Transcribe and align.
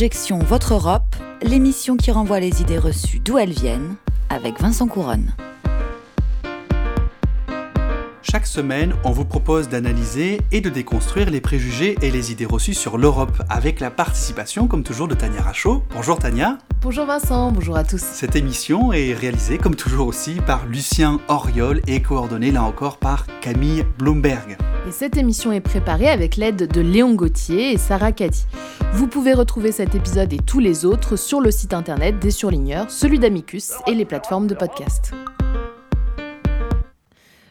Objection 0.00 0.38
Votre 0.38 0.72
Europe, 0.72 1.14
l'émission 1.42 1.98
qui 1.98 2.10
renvoie 2.10 2.40
les 2.40 2.62
idées 2.62 2.78
reçues 2.78 3.18
d'où 3.18 3.36
elles 3.36 3.52
viennent, 3.52 3.96
avec 4.30 4.58
Vincent 4.58 4.86
Couronne. 4.86 5.34
Chaque 8.30 8.46
semaine, 8.46 8.94
on 9.02 9.10
vous 9.10 9.24
propose 9.24 9.68
d'analyser 9.68 10.40
et 10.52 10.60
de 10.60 10.70
déconstruire 10.70 11.30
les 11.30 11.40
préjugés 11.40 11.96
et 12.00 12.12
les 12.12 12.30
idées 12.30 12.46
reçues 12.46 12.74
sur 12.74 12.96
l'Europe, 12.96 13.42
avec 13.48 13.80
la 13.80 13.90
participation, 13.90 14.68
comme 14.68 14.84
toujours, 14.84 15.08
de 15.08 15.16
Tania 15.16 15.42
Rachaud. 15.42 15.82
Bonjour 15.92 16.16
Tania. 16.16 16.58
Bonjour 16.80 17.06
Vincent, 17.06 17.50
bonjour 17.50 17.76
à 17.76 17.82
tous. 17.82 18.00
Cette 18.00 18.36
émission 18.36 18.92
est 18.92 19.14
réalisée, 19.14 19.58
comme 19.58 19.74
toujours 19.74 20.06
aussi, 20.06 20.36
par 20.46 20.64
Lucien 20.66 21.18
Oriol 21.26 21.80
et 21.88 22.02
coordonnée 22.02 22.52
là 22.52 22.62
encore 22.62 22.98
par 22.98 23.26
Camille 23.40 23.84
Bloomberg. 23.98 24.56
Et 24.86 24.92
cette 24.92 25.16
émission 25.16 25.50
est 25.50 25.60
préparée 25.60 26.08
avec 26.08 26.36
l'aide 26.36 26.68
de 26.72 26.80
Léon 26.80 27.14
Gauthier 27.14 27.72
et 27.72 27.78
Sarah 27.78 28.12
Caddy. 28.12 28.46
Vous 28.92 29.08
pouvez 29.08 29.34
retrouver 29.34 29.72
cet 29.72 29.96
épisode 29.96 30.32
et 30.32 30.38
tous 30.38 30.60
les 30.60 30.84
autres 30.84 31.16
sur 31.16 31.40
le 31.40 31.50
site 31.50 31.74
internet 31.74 32.20
des 32.20 32.30
surligneurs, 32.30 32.92
celui 32.92 33.18
d'Amicus 33.18 33.72
et 33.88 33.94
les 33.94 34.04
plateformes 34.04 34.46
de 34.46 34.54
podcast. 34.54 35.14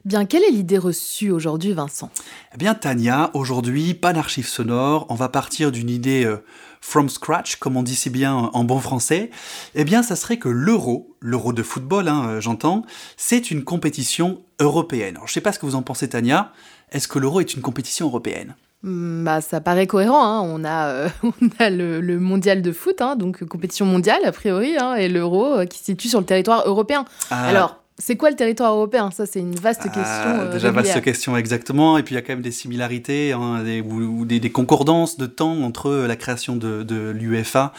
Bien, 0.10 0.26
quelle 0.26 0.42
est 0.42 0.50
l'idée 0.50 0.80
reçue 0.80 1.30
aujourd'hui, 1.30 1.72
Vincent? 1.74 2.10
Eh 2.56 2.58
bien, 2.58 2.74
Tania, 2.74 3.30
aujourd'hui, 3.36 3.94
pas 3.94 4.12
d'archives 4.12 4.48
sonores. 4.48 5.06
On 5.10 5.14
va 5.14 5.30
partir 5.30 5.72
d'une 5.72 5.92
idée 5.92 6.26
euh, 6.26 6.44
from 6.82 7.10
scratch, 7.10 7.58
comme 7.58 7.78
on 7.78 7.84
dit 7.84 7.94
si 7.94 8.10
bien 8.10 8.34
en 8.34 8.64
bon 8.64 8.80
français. 8.80 9.30
Eh 9.76 9.84
bien, 9.84 10.02
ça 10.02 10.16
serait 10.16 10.38
que 10.38 10.50
l'euro, 10.50 11.16
l'euro 11.20 11.54
de 11.54 11.62
football, 11.62 12.08
hein, 12.08 12.26
euh, 12.28 12.42
j'entends, 12.42 12.86
c'est 13.18 13.52
une 13.52 13.64
compétition 13.64 14.42
européenne. 14.60 15.18
Alors, 15.18 15.28
je 15.28 15.34
sais 15.34 15.42
pas 15.42 15.54
ce 15.54 15.60
que 15.60 15.68
vous 15.68 15.76
en 15.76 15.84
pensez, 15.84 16.10
Tania. 16.10 16.54
Est-ce 16.92 17.08
que 17.08 17.20
l'euro 17.20 17.40
est 17.40 17.54
une 17.54 17.62
compétition 17.62 18.08
européenne? 18.08 18.56
Hmm, 18.82 19.26
bah, 19.26 19.42
ça 19.42 19.60
paraît 19.60 19.88
cohérent. 19.88 20.24
Hein. 20.24 20.42
On 20.44 20.64
a, 20.64 20.88
euh, 20.88 21.10
on 21.24 21.50
a 21.60 21.70
le, 21.70 22.20
mondial 22.20 22.62
de 22.62 22.72
foot, 22.72 23.02
hein, 23.02 23.16
donc 23.16 23.44
compétition 23.44 23.86
mondiale 23.86 24.22
a 24.26 24.32
priori, 24.32 24.78
hein, 24.78 24.96
et 24.96 25.10
l'euro 25.10 25.60
euh, 25.60 25.66
qui 25.66 25.78
se 25.80 25.86
situe 25.86 26.08
sur 26.08 26.20
le 26.20 26.26
territoire 26.26 26.64
européen. 26.66 27.06
Ah. 27.30 27.48
Alors, 27.48 27.79
c'est 28.00 28.16
quoi 28.16 28.30
le 28.32 28.36
territoire 28.36 28.74
européen? 28.74 29.12
Ça, 29.12 29.26
c'est 29.26 29.40
une 29.40 29.56
vaste 29.56 29.82
Ah, 29.84 29.90
question. 29.90 30.42
euh, 30.42 30.52
Déjà, 30.54 30.72
vaste 30.72 31.02
question, 31.02 31.38
exactement. 31.38 31.98
Et 31.98 32.04
puis, 32.04 32.16
il 32.16 32.18
y 32.18 32.20
a 32.20 32.22
quand 32.22 32.34
même 32.34 32.42
des 32.42 32.52
similarités 32.52 33.34
hein, 33.34 33.62
des- 33.64 33.82
ou, 33.82 34.22
ou 34.22 34.26
des, 34.26 34.40
des 34.40 34.50
concordances 34.50 35.18
de 35.18 35.26
temps 35.28 35.62
entre 35.62 35.92
la 35.92 36.16
création 36.16 36.56
de, 36.56 36.82
de 36.84 37.12
l'UEFA 37.12 37.74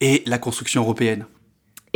et 0.00 0.22
la 0.26 0.38
construction 0.38 0.82
européenne. 0.82 1.26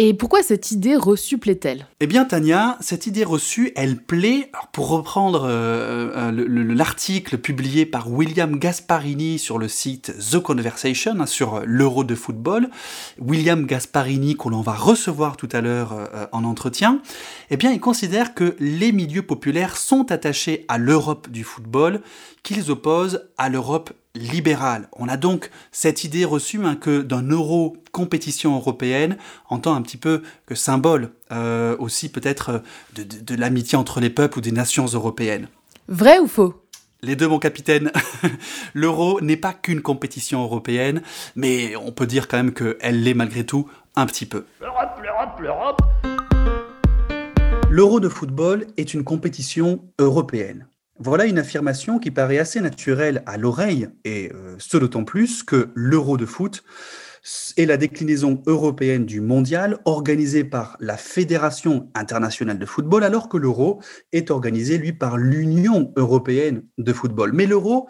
Et 0.03 0.15
pourquoi 0.15 0.43
cette 0.43 0.71
idée 0.71 0.97
reçue 0.97 1.37
plaît-elle? 1.37 1.87
Eh 2.01 2.07
bien, 2.07 2.25
Tania, 2.25 2.79
cette 2.81 3.07
idée 3.07 3.23
reçue, 3.23 3.71
elle 3.77 3.99
plaît, 3.99 4.51
pour 4.73 4.89
reprendre 4.89 5.45
euh, 5.45 6.11
euh, 6.17 6.31
le- 6.31 6.47
le- 6.47 6.73
l'article 6.73 7.37
publié 7.37 7.85
par 7.85 8.11
William 8.11 8.59
Gasparini 8.59 9.39
sur 9.39 9.59
le 9.59 9.69
site 9.69 10.15
The 10.33 10.39
Conversation, 10.39 11.17
hein, 11.21 11.27
sur 11.27 11.61
l'euro 11.67 12.03
de 12.03 12.15
football, 12.15 12.71
William 13.19 13.67
Gasparini, 13.67 14.37
qu'on 14.37 14.59
va 14.63 14.73
recevoir 14.73 15.37
tout 15.37 15.51
à 15.53 15.61
l'heure 15.61 15.93
euh, 15.93 16.25
en 16.33 16.45
entretien, 16.45 17.03
eh 17.51 17.59
bien, 17.59 17.71
il 17.71 17.79
considère 17.79 18.33
que 18.33 18.57
les 18.59 18.93
milieux 18.93 19.21
populaires 19.27 19.77
sont 19.77 20.11
attachés 20.11 20.65
à 20.69 20.79
l'Europe 20.79 21.29
du 21.29 21.45
football, 21.45 22.01
qu'ils 22.43 22.71
opposent 22.71 23.29
à 23.37 23.51
l'Europe 23.51 23.91
libérale. 24.15 24.89
On 24.93 25.09
a 25.09 25.17
donc 25.17 25.51
cette 25.73 26.05
idée 26.05 26.25
reçue 26.25 26.65
hein, 26.65 26.77
que 26.77 27.03
d'un 27.03 27.23
euro 27.23 27.77
compétition 27.93 28.57
européenne 28.57 29.17
en 29.49 29.59
tant 29.59 29.75
un 29.75 29.83
petit 29.83 29.97
peu 29.97 30.23
que 30.47 30.55
symbole 30.55 31.11
euh, 31.33 31.77
aussi 31.79 32.09
peut-être 32.11 32.49
euh, 32.51 32.59
de, 32.95 33.03
de- 33.05 33.21
de 33.21 33.35
l'amitié 33.37 33.79
entre 33.79 34.01
les 34.01 34.11
peuples 34.11 34.39
ou 34.39 34.41
des 34.41 34.53
nations 34.53 34.87
européennes. 34.87 35.49
Vrai 35.89 36.19
ou 36.19 36.27
faux? 36.27 36.63
Les 37.03 37.17
deux, 37.17 37.29
mon 37.29 37.39
capitaine. 37.39 37.91
L'euro 38.75 39.21
n'est 39.23 39.37
pas 39.39 39.55
qu'une 39.55 39.81
compétition 39.81 40.43
européenne, 40.43 41.03
mais 41.35 41.75
on 41.77 41.93
peut 41.93 42.07
dire 42.07 42.29
quand 42.29 42.37
même 42.37 42.53
qu'elle 42.53 43.03
l'est 43.03 43.15
malgré 43.15 43.45
tout 43.47 43.67
un 43.97 44.07
petit 44.07 44.27
peu. 44.27 44.45
L'Europe, 44.61 45.01
l'Europe, 45.03 45.41
l'Europe. 45.41 45.81
L'Euro 47.71 48.01
de 48.01 48.09
football 48.09 48.67
est 48.77 48.93
une 48.95 49.05
compétition 49.05 49.81
européenne. 49.99 50.67
Voilà 51.03 51.25
une 51.25 51.39
affirmation 51.39 51.99
qui 51.99 52.11
paraît 52.11 52.37
assez 52.37 52.61
naturelle 52.61 53.23
à 53.25 53.39
l'oreille, 53.39 53.89
et 54.05 54.31
euh, 54.35 54.55
ce 54.59 54.77
d'autant 54.77 55.05
plus 55.05 55.43
que 55.43 55.71
l'Euro 55.75 56.19
de 56.19 56.27
foot 56.27 56.63
est 57.57 57.65
la 57.65 57.79
déclinaison 57.79 58.43
européenne 58.47 59.07
du 59.07 59.23
mondial 59.23 59.79
organisée 59.87 60.45
par 60.45 60.77
la 60.79 60.99
Fédération 60.99 61.89
internationale 61.95 62.59
de 62.59 62.67
football, 62.67 63.03
alors 63.03 63.31
que 63.31 63.39
l'Euro 63.39 63.81
est 64.13 64.31
organisé, 64.31 64.77
lui, 64.77 64.93
par 64.93 65.17
l'Union 65.17 65.91
européenne 65.97 66.65
de 66.77 66.93
football. 66.93 67.33
Mais 67.33 67.47
l'Euro 67.47 67.89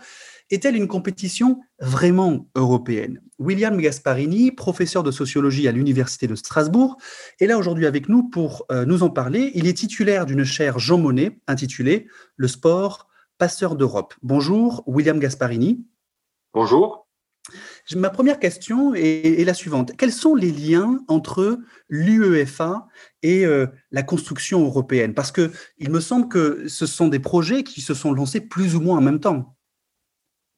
est-elle 0.51 0.77
une 0.77 0.89
compétition 0.89 1.61
vraiment 1.79 2.49
européenne? 2.55 3.21
William 3.39 3.77
Gasparini, 3.79 4.51
professeur 4.51 5.03
de 5.03 5.11
sociologie 5.11 5.69
à 5.69 5.73
l'Université 5.73 6.27
de 6.27 6.35
Strasbourg, 6.35 6.97
est 7.41 7.47
là 7.47 7.57
aujourd'hui 7.57 7.87
avec 7.87 8.09
nous 8.09 8.29
pour 8.29 8.67
euh, 8.71 8.85
nous 8.85 9.03
en 9.03 9.11
parler. 9.11 9.53
Il 9.55 9.67
est 9.67 9.75
titulaire 9.75 10.27
d'une 10.27 10.45
chaire 10.45 10.79
Jean 10.79 10.99
Monnet 10.99 11.39
intitulée 11.47 12.07
Le 12.37 12.49
sport 12.49 13.09
passeur 13.39 13.77
d'Europe. 13.77 14.15
Bonjour, 14.23 14.83
William 14.87 15.19
Gasparini. 15.19 15.85
Bonjour. 16.53 17.07
Ma 17.97 18.11
première 18.11 18.39
question 18.39 18.95
est, 18.95 19.41
est 19.41 19.45
la 19.45 19.55
suivante. 19.55 19.93
Quels 19.97 20.13
sont 20.13 20.35
les 20.35 20.53
liens 20.53 21.01
entre 21.09 21.59
l'UEFA 21.89 22.87
et 23.23 23.47
euh, 23.47 23.67
la 23.91 24.03
construction 24.03 24.65
européenne? 24.65 25.15
Parce 25.15 25.33
que 25.33 25.51
il 25.79 25.91
me 25.91 26.01
semble 26.01 26.29
que 26.29 26.69
ce 26.69 26.87
sont 26.87 27.09
des 27.09 27.19
projets 27.19 27.65
qui 27.65 27.81
se 27.81 27.95
sont 27.95 28.13
lancés 28.13 28.41
plus 28.41 28.77
ou 28.77 28.81
moins 28.81 28.99
en 28.99 29.01
même 29.01 29.21
temps. 29.21 29.57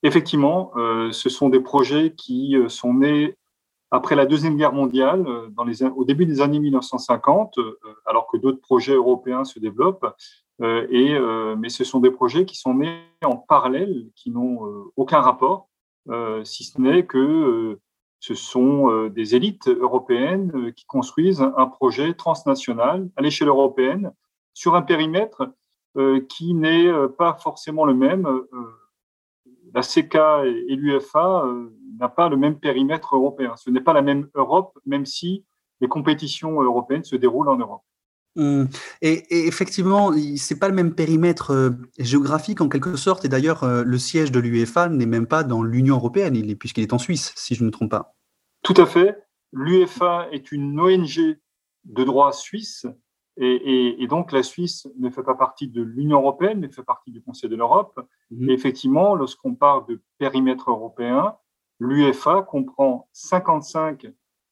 Effectivement, 0.02 0.72
euh, 0.76 1.12
ce 1.12 1.28
sont 1.28 1.48
des 1.48 1.60
projets 1.60 2.12
qui 2.14 2.56
euh, 2.56 2.68
sont 2.68 2.94
nés 2.94 3.36
après 3.92 4.16
la 4.16 4.26
Deuxième 4.26 4.56
Guerre 4.56 4.72
mondiale, 4.72 5.24
euh, 5.28 5.90
au 5.94 6.04
début 6.04 6.26
des 6.26 6.40
années 6.40 6.58
1950, 6.58 7.58
euh, 7.58 7.78
alors 8.06 8.26
que 8.26 8.36
d'autres 8.36 8.60
projets 8.60 8.94
européens 8.94 9.44
se 9.44 9.60
développent. 9.60 10.06
Mais 10.58 11.68
ce 11.68 11.84
sont 11.84 12.00
des 12.00 12.10
projets 12.10 12.44
qui 12.44 12.56
sont 12.56 12.74
nés 12.74 13.02
en 13.24 13.36
parallèle, 13.36 14.06
qui 14.14 14.30
n'ont 14.30 14.60
aucun 14.96 15.20
rapport, 15.20 15.68
si 16.44 16.62
ce 16.62 16.80
n'est 16.80 17.04
que 17.04 17.80
ce 18.20 18.34
sont 18.34 19.08
des 19.08 19.34
élites 19.34 19.66
européennes 19.66 20.72
qui 20.76 20.84
construisent 20.84 21.42
un, 21.42 21.66
projet 21.66 22.14
transnational 22.14 23.08
à 23.16 23.22
l'échelle 23.22 23.48
européenne 23.48 24.12
sur 24.54 24.76
un 24.76 24.82
périmètre 24.82 25.50
qui 26.28 26.54
n'est 26.54 26.92
pas 27.18 27.34
forcément 27.34 27.84
le 27.84 27.94
même. 27.94 28.28
La 29.74 29.82
CK 29.82 30.16
et, 30.44 30.76
l'UFA 30.76 31.44
euh, 31.44 31.74
n'a 31.98 32.08
pas 32.08 32.28
le 32.28 32.36
même 32.36 32.58
périmètre 32.58 33.14
européen. 33.14 33.54
Ce 33.56 33.70
n'est 33.70 33.80
pas 33.80 33.92
la 33.92 34.02
même 34.02 34.28
Europe, 34.34 34.78
même 34.86 35.06
si 35.06 35.44
les 35.80 35.88
compétitions 35.88 36.60
européennes 36.60 37.04
se 37.04 37.16
déroulent 37.16 37.48
en 37.48 37.56
Europe. 37.56 37.82
Hum, 38.36 38.68
Et, 39.02 39.24
et 39.30 39.46
effectivement, 39.46 40.10
c'est 40.36 40.58
pas 40.58 40.68
le 40.68 40.74
même 40.74 40.94
périmètre 40.94 41.52
euh, 41.52 41.70
géographique 41.98 42.60
en 42.60 42.68
quelque 42.68 42.96
sorte. 42.96 43.24
Et 43.24 43.28
d'ailleurs, 43.28 43.64
euh, 43.64 43.82
le 43.84 43.98
siège 43.98 44.32
de 44.32 44.40
l'UEFA 44.40 44.88
n'est 44.88 45.06
même 45.06 45.26
pas 45.26 45.44
dans 45.44 45.62
l'Union 45.62 45.96
européenne, 45.96 46.56
puisqu'il 46.56 46.82
est 46.82 46.94
en 46.94 46.98
Suisse, 46.98 47.32
si 47.36 47.54
je 47.54 47.62
ne 47.62 47.66
me 47.66 47.72
trompe 47.72 47.90
pas. 47.90 48.14
Tout 48.62 48.74
à 48.76 48.86
fait. 48.86 49.18
L'UFA 49.52 50.28
est 50.32 50.50
une 50.50 50.80
ONG 50.80 51.36
de 51.84 52.04
droit 52.04 52.32
suisse 52.32 52.86
et, 53.36 53.46
et- 53.54 54.02
et 54.02 54.06
donc 54.06 54.32
la 54.32 54.42
Suisse 54.42 54.86
ne 54.98 55.08
fait 55.10 55.22
pas 55.22 55.34
partie 55.34 55.68
de 55.68 55.82
l'Union 55.82 56.18
européenne, 56.20 56.60
mais 56.60 56.68
fait 56.70 56.82
partie 56.82 57.10
du 57.10 57.22
Conseil 57.22 57.48
de 57.50 57.56
l'Europe. 57.56 57.98
Mhm. 58.30 58.50
Et 58.50 58.52
effectivement, 58.52 59.14
lorsqu'on 59.14 59.54
parle 59.54 59.86
de 59.86 60.00
périmètre 60.18 60.70
européen, 60.70 61.36
l'UEFA 61.80 62.42
comprend 62.42 63.08
55 63.12 64.06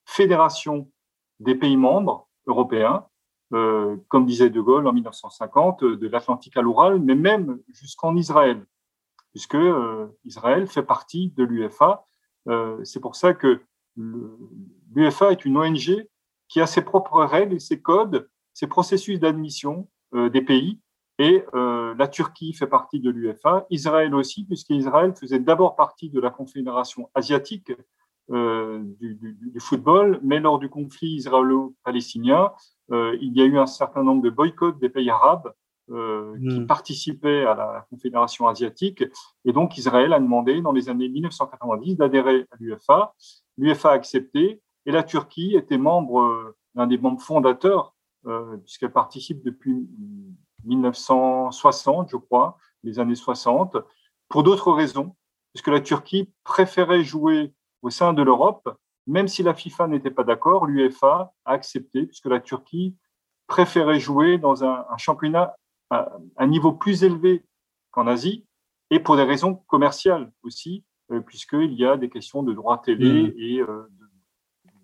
fédérations 0.04 0.90
des 1.38 1.54
pays 1.54 1.76
membres 1.76 2.28
européens, 2.46 3.06
euh, 3.52 3.96
comme 4.08 4.26
disait 4.26 4.50
De 4.50 4.60
Gaulle 4.60 4.86
en 4.86 4.92
1950, 4.92 5.82
euh, 5.82 5.96
de 5.96 6.08
l'Atlantique 6.08 6.56
à 6.56 6.62
l'Oural, 6.62 7.00
mais 7.00 7.14
même 7.14 7.60
jusqu'en 7.68 8.16
Israël, 8.16 8.64
puisque 9.32 9.54
euh, 9.56 10.06
Israël 10.24 10.66
fait 10.66 10.82
partie 10.82 11.30
de 11.36 11.44
l'UEFA. 11.44 12.06
Euh, 12.48 12.82
C'est 12.84 13.00
pour 13.00 13.14
ça 13.16 13.34
que 13.34 13.60
l'UEFA 14.94 15.32
est 15.32 15.44
une 15.44 15.56
ONG 15.58 16.06
qui 16.48 16.60
a 16.60 16.66
ses 16.66 16.82
propres 16.82 17.22
règles 17.24 17.54
et 17.56 17.60
ses 17.60 17.80
codes, 17.80 18.28
ses 18.60 18.66
processus 18.66 19.18
d'admission 19.18 19.88
euh, 20.14 20.28
des 20.28 20.42
pays. 20.42 20.78
Et 21.18 21.42
euh, 21.54 21.94
la 21.98 22.08
Turquie 22.08 22.52
fait 22.52 22.66
partie 22.66 23.00
de 23.00 23.08
l'UEFA, 23.10 23.66
Israël 23.70 24.14
aussi, 24.14 24.44
puisqu'Israël 24.44 25.14
faisait 25.14 25.38
d'abord 25.38 25.76
partie 25.76 26.10
de 26.10 26.20
la 26.20 26.28
Confédération 26.30 27.08
asiatique 27.14 27.72
euh, 28.30 28.80
du, 29.00 29.14
du- 29.14 29.36
du 29.54 29.60
football, 29.60 30.20
mais 30.22 30.40
lors 30.40 30.58
du 30.58 30.68
conflit 30.68 31.12
israélo-palestinien, 31.14 32.52
il 32.92 33.32
y 33.34 33.40
a 33.40 33.44
eu 33.44 33.56
un 33.58 33.66
certain 33.66 34.02
nombre 34.02 34.22
de 34.22 34.30
boycotts 34.30 34.78
des 34.78 34.88
pays 34.88 35.10
arabes 35.10 35.52
euh, 35.90 36.36
qui 36.50 36.60
Mm. 36.60 36.66
participaient 36.66 37.44
à 37.46 37.54
la 37.54 37.86
Confédération 37.90 38.46
asiatique. 38.46 39.02
Et 39.46 39.52
donc, 39.52 39.76
Israël 39.78 40.12
a 40.12 40.20
demandé, 40.20 40.60
dans 40.60 40.72
les 40.72 40.88
années 40.88 41.08
1990, 41.08 41.96
d'adhérer 41.96 42.46
à 42.52 42.56
l'UEFA. 42.60 43.14
L'UEFA 43.58 43.90
a 43.90 43.94
accepté, 43.94 44.60
et 44.86 44.92
la 44.92 45.02
Turquie 45.02 45.54
était 45.56 45.78
membre, 45.78 46.54
l'un 46.76 46.86
des 46.86 46.98
membres 46.98 47.20
fondateurs, 47.22 47.94
puisqu'elle 48.62 48.92
participe 48.92 49.42
depuis 49.42 49.88
1960, 50.64 52.10
je 52.10 52.16
crois, 52.16 52.58
les 52.82 52.98
années 52.98 53.14
60, 53.14 53.76
pour 54.28 54.42
d'autres 54.42 54.72
raisons. 54.72 55.16
puisque 55.52 55.68
la 55.68 55.80
Turquie 55.80 56.30
préférait 56.44 57.02
jouer 57.02 57.52
au 57.82 57.90
sein 57.90 58.12
de 58.12 58.22
l'Europe, 58.22 58.68
même 59.06 59.28
si 59.28 59.42
la 59.42 59.54
FIFA 59.54 59.88
n'était 59.88 60.10
pas 60.10 60.22
d'accord, 60.22 60.66
l'UEFA 60.66 61.32
a 61.44 61.52
accepté, 61.52 62.06
puisque 62.06 62.26
la 62.26 62.40
Turquie 62.40 62.96
préférait 63.48 63.98
jouer 63.98 64.38
dans 64.38 64.62
un, 64.62 64.86
championnat 64.96 65.56
à 65.90 66.12
un 66.36 66.46
niveau 66.46 66.72
plus 66.72 67.02
élevé 67.02 67.44
qu'en 67.90 68.06
Asie, 68.06 68.46
et 68.90 69.00
pour 69.00 69.16
des 69.16 69.24
raisons 69.24 69.56
commerciales 69.66 70.32
aussi, 70.42 70.84
euh, 71.10 71.20
puisqu'il 71.20 71.72
y 71.72 71.84
a 71.84 71.96
des 71.96 72.08
questions 72.08 72.44
de 72.44 72.52
droits 72.52 72.78
télé 72.78 73.24
mmh. 73.24 73.32
et 73.38 73.60
euh, 73.60 73.88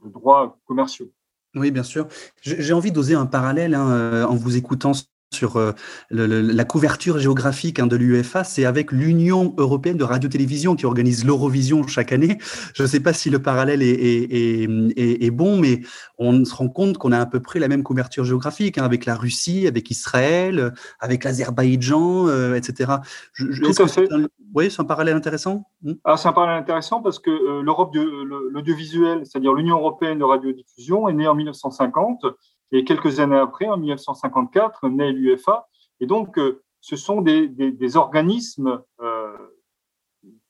de, 0.02 0.08
droits 0.08 0.58
commerciaux. 0.66 1.12
Oui, 1.56 1.70
bien 1.70 1.82
sûr. 1.82 2.06
J'ai 2.42 2.72
envie 2.74 2.92
d'oser 2.92 3.14
un 3.14 3.24
parallèle 3.26 3.74
hein, 3.74 3.88
euh, 3.90 4.24
en 4.26 4.34
vous 4.36 4.56
écoutant 4.56 4.92
sur 5.34 5.56
euh, 5.56 5.72
la 6.10 6.64
couverture 6.64 7.18
géographique 7.18 7.78
hein, 7.78 7.86
de 7.86 7.96
l'UEFA, 7.96 8.44
c'est 8.44 8.64
avec 8.64 8.92
l'Union 8.92 9.54
européenne 9.58 9.96
de 9.96 10.04
radio-télévision 10.04 10.76
qui 10.76 10.86
organise 10.86 11.24
l'Eurovision 11.24 11.86
chaque 11.86 12.12
année. 12.12 12.38
Je 12.74 12.82
ne 12.82 12.88
sais 12.88 13.00
pas 13.00 13.12
si 13.12 13.28
le 13.28 13.40
parallèle 13.40 13.82
est, 13.82 15.30
bon, 15.30 15.58
mais 15.58 15.80
on 16.18 16.44
se 16.44 16.54
rend 16.54 16.68
compte 16.68 16.98
qu'on 16.98 17.12
a 17.12 17.18
à 17.18 17.26
peu 17.26 17.40
près 17.40 17.58
la 17.58 17.68
même 17.68 17.82
couverture 17.82 18.24
géographique 18.24 18.78
hein, 18.78 18.84
avec 18.84 19.04
la 19.04 19.16
Russie, 19.16 19.66
avec 19.66 19.90
Israël, 19.90 20.72
avec 21.00 21.24
l'Azerbaïdjan, 21.24 22.28
euh, 22.28 22.54
etc. 22.54 22.92
Tout 23.36 23.82
à 23.82 23.88
fait. 23.88 24.08
Oui, 24.54 24.70
c'est 24.70 24.80
un 24.80 24.84
parallèle 24.84 25.16
intéressant? 25.16 25.64
Hmm? 25.82 25.94
Ah, 26.04 26.16
c'est 26.16 26.28
un 26.28 26.32
parallèle 26.32 26.58
intéressant 26.58 27.02
parce 27.02 27.18
que 27.18 27.30
euh, 27.30 27.62
l'Europe, 27.62 27.94
l'audiovisuel, 27.94 29.26
c'est-à-dire 29.26 29.52
l'Union 29.52 29.76
européenne 29.76 30.18
de 30.18 30.24
radiodiffusion, 30.24 31.08
est 31.08 31.12
née 31.12 31.28
en 31.28 31.34
1950 31.34 32.24
et 32.72 32.84
quelques 32.84 33.20
années 33.20 33.38
après, 33.38 33.66
en 33.66 33.76
1954, 33.76 34.88
naît 34.88 35.12
l'UEFA. 35.12 35.68
Et 36.00 36.06
donc, 36.06 36.38
euh, 36.38 36.62
ce 36.80 36.96
sont 36.96 37.20
des, 37.20 37.48
des, 37.48 37.96
organismes 37.96 38.82
euh, 39.00 39.36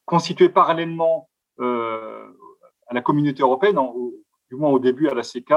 constitués 0.04 0.48
parallèlement 0.48 1.28
euh, 1.60 2.26
à 2.88 2.94
la 2.94 3.00
communauté 3.00 3.42
européenne, 3.42 3.78
du 4.50 4.56
moins 4.56 4.70
au 4.70 4.78
début 4.78 5.08
à 5.08 5.14
la 5.14 5.22
CK, 5.22 5.54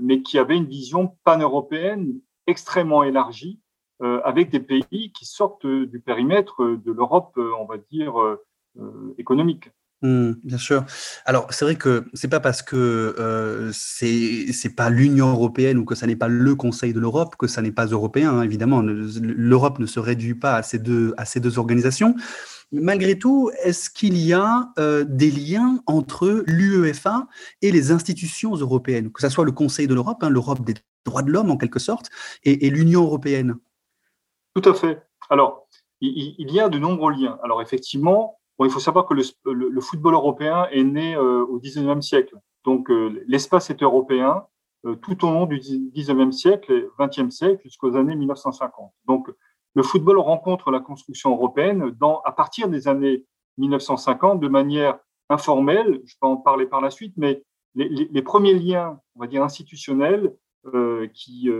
mais 0.00 0.22
qui 0.22 0.38
avaient 0.38 0.56
une 0.56 0.66
vision 0.66 1.16
pan-européenne 1.24 2.18
extrêmement 2.46 3.04
élargie, 3.04 3.60
avec 4.00 4.50
des 4.50 4.58
pays 4.58 5.12
qui 5.12 5.24
sortent 5.24 5.66
du 5.66 6.00
périmètre 6.00 6.64
de 6.64 6.90
l'Europe, 6.90 7.36
on 7.36 7.64
va 7.66 7.76
dire, 7.76 8.14
économique. 9.18 9.70
Mmh, 10.02 10.32
bien 10.42 10.58
sûr. 10.58 10.84
Alors, 11.24 11.46
c'est 11.50 11.64
vrai 11.64 11.76
que 11.76 12.06
c'est 12.12 12.28
pas 12.28 12.40
parce 12.40 12.62
que 12.62 12.76
euh, 12.76 13.70
c'est 13.72 14.52
c'est 14.52 14.74
pas 14.74 14.90
l'Union 14.90 15.30
européenne 15.30 15.78
ou 15.78 15.84
que 15.84 15.94
ça 15.94 16.08
n'est 16.08 16.16
pas 16.16 16.26
le 16.26 16.54
Conseil 16.56 16.92
de 16.92 16.98
l'Europe 16.98 17.36
que 17.36 17.46
ça 17.46 17.62
n'est 17.62 17.72
pas 17.72 17.86
européen. 17.86 18.32
Hein, 18.32 18.42
évidemment, 18.42 18.82
l'Europe 18.82 19.78
ne 19.78 19.86
se 19.86 20.00
réduit 20.00 20.34
pas 20.34 20.56
à 20.56 20.62
ces 20.64 20.80
deux 20.80 21.14
à 21.18 21.24
ces 21.24 21.38
deux 21.38 21.58
organisations. 21.58 22.16
Malgré 22.72 23.16
tout, 23.16 23.50
est-ce 23.62 23.90
qu'il 23.90 24.16
y 24.16 24.32
a 24.32 24.72
euh, 24.78 25.04
des 25.06 25.30
liens 25.30 25.80
entre 25.86 26.42
l'UEFA 26.46 27.28
et 27.60 27.70
les 27.70 27.92
institutions 27.92 28.54
européennes, 28.56 29.12
que 29.12 29.20
ce 29.20 29.28
soit 29.28 29.44
le 29.44 29.52
Conseil 29.52 29.86
de 29.86 29.94
l'Europe, 29.94 30.18
hein, 30.22 30.30
l'Europe 30.30 30.64
des 30.64 30.74
droits 31.04 31.22
de 31.22 31.30
l'homme 31.30 31.50
en 31.50 31.58
quelque 31.58 31.78
sorte, 31.78 32.08
et, 32.44 32.70
l'Union 32.70 33.02
européenne? 33.02 33.56
Tout 34.54 34.68
à 34.68 34.74
fait. 34.74 35.02
Alors, 35.28 35.68
il, 36.00 36.34
il, 36.38 36.50
y 36.50 36.60
a 36.60 36.70
de 36.70 36.78
nombreux 36.78 37.12
liens. 37.12 37.38
Alors, 37.44 37.60
effectivement, 37.60 38.40
il 38.64 38.70
faut 38.70 38.80
savoir 38.80 39.06
que 39.06 39.14
le, 39.14 39.80
football 39.80 40.14
européen 40.14 40.66
est 40.70 40.84
né 40.84 41.14
euh, 41.14 41.44
au 41.44 41.58
19e 41.58 42.00
siècle. 42.00 42.34
Donc, 42.64 42.90
euh, 42.90 43.22
l'espace 43.26 43.70
est 43.70 43.82
européen 43.82 44.44
euh, 44.84 44.94
tout 44.96 45.24
au 45.24 45.30
long 45.30 45.46
du 45.46 45.58
19e 45.58 46.32
siècle 46.32 46.72
et 46.72 46.86
20e 46.98 47.30
siècle 47.30 47.62
jusqu'aux 47.64 47.96
années 47.96 48.14
1950. 48.14 48.92
Donc, 49.06 49.30
le 49.74 49.82
football 49.82 50.18
rencontre 50.18 50.70
la 50.70 50.80
construction 50.80 51.30
européenne 51.30 51.96
à 52.24 52.32
partir 52.32 52.68
des 52.68 52.88
années 52.88 53.24
1950 53.56 54.40
de 54.40 54.48
manière 54.48 54.98
informelle. 55.30 56.02
Je 56.04 56.14
peux 56.20 56.26
en 56.26 56.36
parler 56.36 56.66
par 56.66 56.82
la 56.82 56.90
suite, 56.90 57.14
mais 57.16 57.42
les, 57.74 58.22
premiers 58.22 58.52
liens, 58.52 59.00
on 59.14 59.20
va 59.20 59.26
dire 59.28 59.42
institutionnels, 59.42 60.36
qui, 61.14 61.50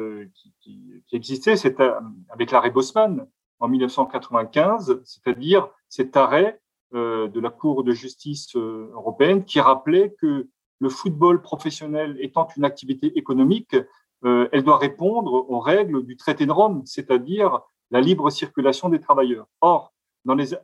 qui, 0.60 1.02
existaient, 1.12 1.56
c'était 1.56 1.90
avec 2.28 2.50
l'arrêt 2.50 2.70
Bosman 2.70 3.26
en 3.60 3.68
1995, 3.68 5.00
c'est-à-dire 5.04 5.70
cet 5.88 6.14
arrêt 6.14 6.60
de 6.92 7.40
la 7.40 7.50
Cour 7.50 7.84
de 7.84 7.92
justice 7.92 8.54
euh, 8.56 8.90
européenne 8.94 9.44
qui 9.44 9.60
rappelait 9.60 10.14
que 10.20 10.48
le 10.78 10.88
football 10.88 11.40
professionnel 11.40 12.16
étant 12.20 12.48
une 12.56 12.64
activité 12.64 13.16
économique, 13.18 13.76
euh, 14.24 14.48
elle 14.52 14.62
doit 14.62 14.78
répondre 14.78 15.32
aux 15.48 15.60
règles 15.60 16.04
du 16.04 16.16
traité 16.16 16.44
de 16.44 16.52
Rome, 16.52 16.82
c'est-à-dire 16.84 17.60
la 17.90 18.00
libre 18.00 18.30
circulation 18.30 18.88
des 18.88 19.00
travailleurs. 19.00 19.46
Or, 19.60 19.92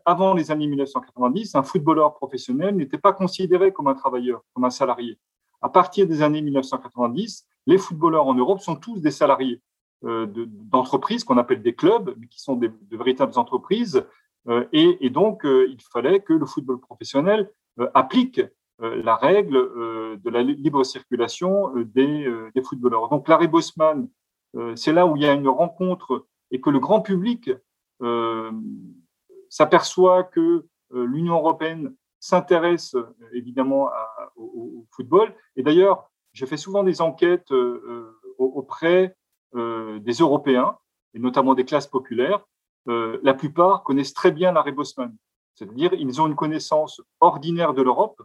avant 0.04 0.34
les 0.34 0.50
années 0.50 0.66
1990, 0.66 1.54
un 1.54 1.62
footballeur 1.62 2.14
professionnel 2.14 2.76
n'était 2.76 2.98
pas 2.98 3.12
considéré 3.12 3.72
comme 3.72 3.88
un 3.88 3.94
travailleur, 3.94 4.42
comme 4.54 4.64
un 4.64 4.70
salarié. 4.70 5.18
À 5.60 5.68
partir 5.68 6.06
des 6.06 6.22
années 6.22 6.42
1990, 6.42 7.46
les 7.66 7.78
footballeurs 7.78 8.26
en 8.26 8.34
Europe 8.34 8.60
sont 8.60 8.76
tous 8.76 9.00
des 9.00 9.10
salariés 9.10 9.60
d'entreprises 10.02 11.24
qu'on 11.24 11.38
appelle 11.38 11.60
des 11.60 11.74
clubs, 11.74 12.14
mais 12.18 12.28
qui 12.28 12.40
sont 12.40 12.54
de 12.54 12.70
véritables 12.92 13.36
entreprises 13.36 14.06
euh, 14.48 14.64
et, 14.72 15.10
donc, 15.10 15.44
euh, 15.44 15.66
il 15.68 15.80
fallait 15.82 16.20
que 16.20 16.32
le 16.32 16.46
football 16.46 16.80
professionnel 16.80 17.50
euh, 17.80 17.88
applique 17.94 18.40
la 18.80 19.16
règle 19.16 19.56
de 20.22 20.30
la 20.30 20.40
libre 20.40 20.84
circulation 20.84 21.72
des, 21.78 22.32
footballeurs. 22.62 23.08
Donc, 23.08 23.26
l'arrêt 23.26 23.48
Bosman, 23.48 24.08
c'est 24.76 24.92
là 24.92 25.04
où 25.04 25.16
il 25.16 25.22
y 25.22 25.26
a 25.26 25.32
une 25.32 25.48
rencontre 25.48 26.26
et 26.52 26.60
que 26.60 26.70
le 26.70 26.78
grand 26.78 27.00
public 27.00 27.50
s'aperçoit 29.48 30.22
que 30.22 30.64
l'Union 30.92 31.38
européenne 31.38 31.92
s'intéresse 32.20 32.94
évidemment 33.32 33.90
au, 34.36 34.86
football. 34.92 35.34
Et 35.56 35.64
d'ailleurs, 35.64 36.08
j'ai 36.32 36.46
fait 36.46 36.56
souvent 36.56 36.84
des 36.84 37.00
enquêtes 37.00 37.52
auprès 38.38 39.16
des 39.56 40.12
Européens, 40.20 40.78
et 41.14 41.18
notamment 41.18 41.54
des 41.54 41.64
classes 41.64 41.88
populaires, 41.88 42.46
euh, 42.88 43.18
la 43.22 43.34
plupart 43.34 43.82
connaissent 43.82 44.14
très 44.14 44.30
bien 44.30 44.52
l'arrêt 44.52 44.72
Bosman. 44.72 45.14
C'est-à-dire, 45.54 45.92
ils 45.94 46.20
ont 46.20 46.26
une 46.26 46.36
connaissance 46.36 47.02
ordinaire 47.20 47.74
de 47.74 47.82
l'Europe 47.82 48.22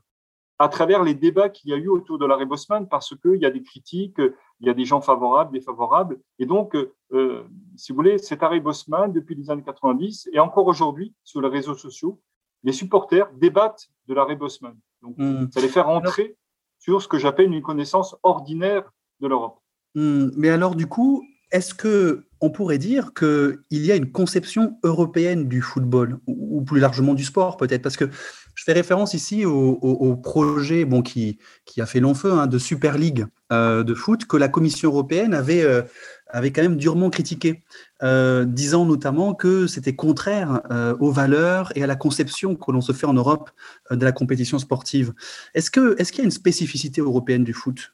à 0.59 0.69
travers 0.69 1.03
les 1.03 1.15
débats 1.15 1.49
qu'il 1.49 1.71
y 1.71 1.73
a 1.73 1.77
eu 1.77 1.87
autour 1.87 2.19
de 2.19 2.25
l'arrêt 2.25 2.45
Bosman, 2.45 2.87
parce 2.87 3.15
qu'il 3.19 3.41
y 3.41 3.45
a 3.45 3.49
des 3.49 3.63
critiques, 3.63 4.19
il 4.19 4.67
y 4.67 4.69
a 4.69 4.73
des 4.73 4.85
gens 4.85 5.01
favorables, 5.01 5.51
défavorables. 5.51 6.19
Et 6.39 6.45
donc, 6.45 6.75
euh, 6.75 7.43
si 7.75 7.91
vous 7.91 7.95
voulez, 7.95 8.17
cet 8.19 8.43
arrêt 8.43 8.59
Bosman, 8.59 9.11
depuis 9.11 9.35
les 9.35 9.49
années 9.49 9.63
90, 9.63 10.29
et 10.31 10.39
encore 10.39 10.67
aujourd'hui, 10.67 11.13
sur 11.23 11.41
les 11.41 11.49
réseaux 11.49 11.75
sociaux, 11.75 12.21
les 12.63 12.71
supporters 12.71 13.31
débattent 13.33 13.89
de 14.07 14.13
l'arrêt 14.13 14.35
Bosman. 14.35 14.77
Donc, 15.01 15.17
mmh. 15.17 15.51
ça 15.51 15.59
les 15.59 15.67
fait 15.67 15.81
rentrer 15.81 16.37
sur 16.79 17.01
ce 17.01 17.07
que 17.07 17.17
j'appelle 17.17 17.51
une 17.51 17.61
connaissance 17.61 18.15
ordinaire 18.23 18.89
de 19.19 19.27
l'Europe. 19.27 19.59
Mmh. 19.95 20.29
Mais 20.37 20.49
alors, 20.49 20.75
du 20.75 20.87
coup, 20.87 21.25
est-ce 21.53 21.73
que 21.73 22.25
on 22.41 22.49
pourrait 22.49 22.77
dire 22.77 23.13
qu'il 23.13 23.61
y 23.71 23.89
a 23.93 23.95
une 23.95 24.11
conception 24.11 24.77
européenne 24.83 25.47
du 25.47 25.61
football, 25.61 26.19
ou, 26.27 26.61
plus 26.61 26.81
largement 26.81 27.13
du 27.13 27.23
sport 27.23 27.55
peut-être, 27.55 27.81
parce 27.81 27.95
que 27.95 28.09
je 28.53 28.63
fais 28.65 28.73
référence 28.73 29.13
ici 29.13 29.45
au, 29.45 30.15
projet 30.17 30.83
bon, 30.83 31.01
qui, 31.01 31.39
a 31.77 31.85
fait 31.85 32.01
long 32.01 32.13
feu 32.13 32.33
hein, 32.33 32.47
de 32.47 32.57
Super 32.57 32.97
League 32.97 33.25
euh, 33.53 33.83
de 33.83 33.93
foot 33.93 34.25
que 34.25 34.35
la 34.35 34.49
Commission 34.49 34.89
européenne 34.89 35.33
avait, 35.33 35.63
euh, 35.63 35.83
quand 36.33 36.61
même 36.61 36.75
durement 36.75 37.09
critiqué, 37.09 37.63
euh, 38.03 38.43
disant 38.43 38.85
notamment 38.85 39.35
que 39.35 39.65
c'était 39.65 39.95
contraire 39.95 40.61
aux 40.99 41.11
valeurs 41.11 41.71
et 41.75 41.83
à 41.83 41.87
la 41.87 41.95
conception 41.95 42.55
que 42.55 42.71
l'on 42.71 42.81
se 42.81 42.91
fait 42.91 43.07
en 43.07 43.13
Europe 43.13 43.51
de 43.89 44.03
la 44.03 44.11
compétition 44.11 44.59
sportive. 44.59 45.13
Est-ce 45.53 45.71
qu'il 45.71 46.17
y 46.17 46.21
a 46.21 46.25
une 46.25 46.31
spécificité 46.31 46.99
européenne 46.99 47.45
du 47.45 47.53
foot? 47.53 47.93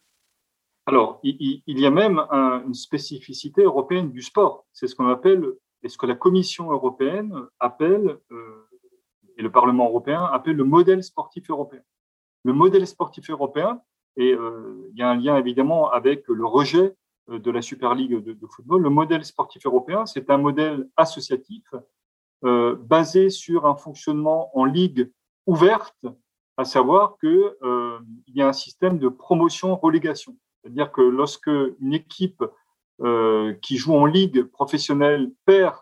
Alors, 0.90 1.20
il, 1.22 1.62
y 1.68 1.86
a 1.86 1.92
même 1.92 2.18
une 2.66 2.74
spécificité 2.74 3.62
européenne 3.62 4.12
du 4.12 4.24
sport. 4.24 4.66
C'est 4.74 4.88
ce 4.88 4.96
qu'on 4.96 5.08
appelle, 5.08 5.46
et 5.84 5.88
ce 5.88 6.00
que 6.00 6.08
la 6.08 6.16
Commission 6.16 6.72
européenne 6.72 7.32
appelle, 7.60 8.18
euh, 8.32 8.68
et 9.38 9.44
le 9.44 9.52
Parlement 9.52 9.88
européen 9.88 10.24
appelle 10.34 10.56
le 10.56 10.64
modèle 10.64 11.04
sportif 11.04 11.48
européen. 11.52 11.82
Le 12.44 12.54
modèle 12.54 12.88
sportif 12.88 13.30
européen, 13.30 13.80
et 14.18 14.34
euh, 14.34 14.90
il 14.92 14.98
y 14.98 15.04
a 15.04 15.12
un 15.12 15.16
lien 15.16 15.38
évidemment 15.38 15.92
avec 15.92 16.28
le 16.28 16.44
rejet 16.44 16.96
euh, 17.30 17.38
de 17.38 17.52
la 17.52 17.62
Super 17.62 17.94
League 17.94 18.24
de, 18.24 18.48
football. 18.48 18.82
Le 18.82 18.90
modèle 18.90 19.24
sportif 19.24 19.68
européen, 19.68 20.08
c'est 20.08 20.32
un 20.32 20.40
modèle 20.40 20.90
associatif 20.98 21.66
basé 22.42 23.30
sur 23.30 23.68
un 23.68 23.76
fonctionnement 23.76 24.50
en 24.58 24.66
ligue 24.66 25.12
ouverte, 25.46 26.08
à 26.58 26.66
savoir 26.66 27.18
qu'il 27.20 27.54
y 28.34 28.42
a 28.42 28.48
un 28.48 28.54
système 28.54 28.98
de 28.98 29.10
promotion-relégation. 29.10 30.36
C'est-à-dire 30.62 30.92
que 30.92 31.02
lorsque 31.02 31.48
une 31.80 31.94
équipe 31.94 32.44
euh, 33.02 33.54
qui 33.62 33.78
joue 33.78 33.96
en 33.96 34.06
ligue 34.06 34.44
professionnelle 34.44 35.32
perd 35.46 35.78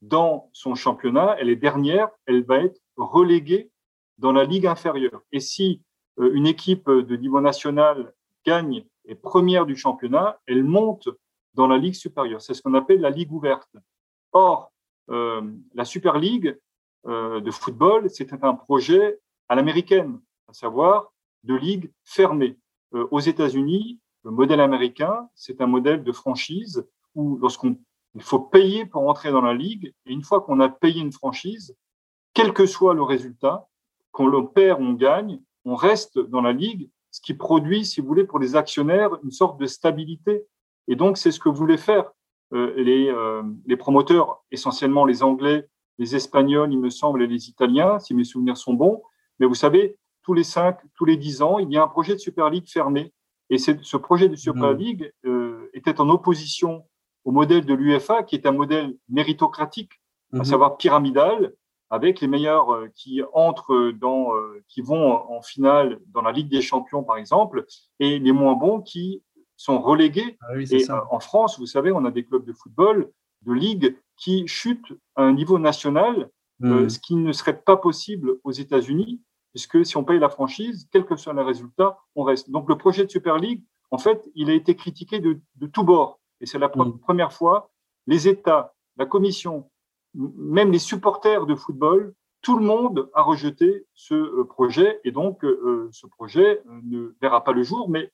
dans 0.00 0.48
son 0.52 0.74
championnat, 0.74 1.36
elle 1.38 1.50
est 1.50 1.56
dernière, 1.56 2.08
elle 2.26 2.44
va 2.44 2.58
être 2.58 2.80
reléguée 2.96 3.70
dans 4.16 4.32
la 4.32 4.44
ligue 4.44 4.66
inférieure. 4.66 5.20
Et 5.32 5.40
si 5.40 5.82
euh, 6.18 6.32
une 6.32 6.46
équipe 6.46 6.88
de 6.88 7.16
niveau 7.16 7.40
national 7.40 8.14
gagne 8.46 8.84
et 9.04 9.14
première 9.14 9.66
du 9.66 9.76
championnat, 9.76 10.40
elle 10.46 10.64
monte 10.64 11.08
dans 11.52 11.66
la 11.66 11.76
ligue 11.76 11.94
supérieure. 11.94 12.40
C'est 12.40 12.54
ce 12.54 12.62
qu'on 12.62 12.74
appelle 12.74 13.00
la 13.00 13.10
ligue 13.10 13.32
ouverte. 13.32 13.76
Or, 14.32 14.72
euh, 15.10 15.42
la 15.74 15.84
Super 15.84 16.18
League 16.18 16.58
de 17.04 17.50
football, 17.50 18.08
c'était 18.10 18.44
un 18.44 18.54
projet 18.54 19.18
à 19.48 19.56
l'américaine, 19.56 20.20
à 20.46 20.52
savoir 20.52 21.12
de 21.42 21.56
ligue 21.56 21.90
fermée. 22.04 22.56
Aux 22.92 23.18
États-Unis, 23.18 23.98
le 24.24 24.30
modèle 24.30 24.60
américain, 24.60 25.28
c'est 25.34 25.60
un 25.60 25.66
modèle 25.66 26.04
de 26.04 26.12
franchise 26.12 26.86
où 27.14 27.36
lorsqu'on 27.38 27.76
il 28.14 28.22
faut 28.22 28.40
payer 28.40 28.84
pour 28.84 29.08
entrer 29.08 29.30
dans 29.30 29.40
la 29.40 29.54
ligue, 29.54 29.94
et 30.06 30.12
une 30.12 30.22
fois 30.22 30.42
qu'on 30.42 30.60
a 30.60 30.68
payé 30.68 31.00
une 31.00 31.12
franchise, 31.12 31.76
quel 32.34 32.52
que 32.52 32.66
soit 32.66 32.94
le 32.94 33.02
résultat, 33.02 33.68
qu'on 34.10 34.26
le 34.26 34.48
perd 34.48 34.80
on 34.82 34.92
gagne, 34.92 35.40
on 35.64 35.74
reste 35.74 36.18
dans 36.18 36.42
la 36.42 36.52
ligue, 36.52 36.90
ce 37.10 37.20
qui 37.20 37.34
produit, 37.34 37.84
si 37.84 38.00
vous 38.00 38.06
voulez, 38.06 38.24
pour 38.24 38.38
les 38.38 38.56
actionnaires, 38.56 39.10
une 39.22 39.30
sorte 39.30 39.58
de 39.58 39.66
stabilité. 39.66 40.44
Et 40.88 40.96
donc, 40.96 41.16
c'est 41.16 41.30
ce 41.30 41.40
que 41.40 41.48
voulaient 41.48 41.78
faire 41.78 42.10
euh, 42.52 42.74
les, 42.76 43.08
euh, 43.08 43.42
les 43.66 43.76
promoteurs, 43.76 44.44
essentiellement 44.50 45.04
les 45.04 45.22
Anglais, 45.22 45.68
les 45.98 46.16
Espagnols, 46.16 46.72
il 46.72 46.80
me 46.80 46.90
semble, 46.90 47.22
et 47.22 47.26
les 47.26 47.48
Italiens, 47.48 47.98
si 47.98 48.14
mes 48.14 48.24
souvenirs 48.24 48.56
sont 48.56 48.74
bons. 48.74 49.02
Mais 49.38 49.46
vous 49.46 49.54
savez, 49.54 49.96
tous 50.22 50.34
les 50.34 50.44
cinq, 50.44 50.78
tous 50.94 51.04
les 51.04 51.16
dix 51.16 51.42
ans, 51.42 51.58
il 51.58 51.70
y 51.70 51.76
a 51.76 51.82
un 51.82 51.88
projet 51.88 52.14
de 52.14 52.18
Super 52.18 52.50
League 52.50 52.68
fermé. 52.68 53.12
Et 53.52 53.58
ce 53.58 53.96
projet 53.98 54.30
de 54.30 54.34
Super. 54.34 54.72
League 54.72 55.12
euh, 55.26 55.68
était 55.74 56.00
en 56.00 56.08
opposition 56.08 56.86
au 57.26 57.32
modèle 57.32 57.66
de 57.66 57.74
l'UFA, 57.74 58.22
qui 58.22 58.34
est 58.34 58.46
un 58.46 58.52
modèle 58.52 58.96
méritocratique, 59.10 59.92
à 60.32 60.38
mmh. 60.38 60.44
savoir 60.44 60.78
pyramidal, 60.78 61.52
avec 61.90 62.22
les 62.22 62.28
meilleurs 62.28 62.72
euh, 62.72 62.88
qui 62.94 63.20
entrent 63.34 63.92
dans, 64.00 64.34
euh, 64.34 64.64
qui 64.68 64.80
vont 64.80 65.12
en 65.30 65.42
finale 65.42 66.00
dans 66.06 66.22
la 66.22 66.32
Ligue 66.32 66.48
des 66.48 66.62
Champions, 66.62 67.04
par 67.04 67.18
exemple, 67.18 67.66
et 68.00 68.18
les 68.18 68.32
moins 68.32 68.54
bons 68.54 68.80
qui 68.80 69.22
sont 69.58 69.82
relégués. 69.82 70.38
Ah 70.40 70.58
et 70.58 70.86
en 71.10 71.20
France, 71.20 71.58
vous 71.58 71.66
savez, 71.66 71.92
on 71.92 72.06
a 72.06 72.10
des 72.10 72.24
clubs 72.24 72.46
de 72.46 72.54
football, 72.54 73.10
de 73.42 73.52
ligue, 73.52 73.98
qui 74.16 74.48
chutent 74.48 74.94
à 75.14 75.24
un 75.24 75.34
niveau 75.34 75.58
national, 75.58 76.30
mmh. 76.60 76.88
ce 76.88 76.98
qui 76.98 77.16
ne 77.16 77.32
serait 77.32 77.60
pas 77.60 77.76
possible 77.76 78.32
aux 78.44 78.52
États-Unis, 78.52 79.20
puisque 79.52 79.84
si 79.84 79.96
on 79.96 80.04
paye 80.04 80.18
la 80.18 80.28
franchise, 80.28 80.88
quel 80.90 81.04
que 81.04 81.16
soit 81.16 81.32
le 81.32 81.42
résultat, 81.42 81.98
on 82.14 82.24
reste. 82.24 82.50
Donc 82.50 82.68
le 82.68 82.76
projet 82.76 83.04
de 83.04 83.10
Super 83.10 83.36
League, 83.36 83.62
en 83.90 83.98
fait, 83.98 84.28
il 84.34 84.50
a 84.50 84.54
été 84.54 84.74
critiqué 84.74 85.20
de, 85.20 85.40
de 85.56 85.66
tous 85.66 85.84
bords. 85.84 86.20
Et 86.40 86.46
c'est 86.46 86.58
la 86.58 86.68
mm. 86.68 86.98
première 87.00 87.32
fois, 87.32 87.70
les 88.06 88.28
États, 88.28 88.74
la 88.96 89.06
Commission, 89.06 89.70
même 90.14 90.72
les 90.72 90.78
supporters 90.78 91.46
de 91.46 91.54
football, 91.54 92.14
tout 92.40 92.58
le 92.58 92.64
monde 92.64 93.08
a 93.14 93.22
rejeté 93.22 93.86
ce 93.94 94.14
euh, 94.14 94.44
projet. 94.44 95.00
Et 95.04 95.12
donc, 95.12 95.44
euh, 95.44 95.88
ce 95.92 96.06
projet 96.06 96.62
ne 96.82 97.14
verra 97.20 97.44
pas 97.44 97.52
le 97.52 97.62
jour, 97.62 97.88
mais 97.88 98.12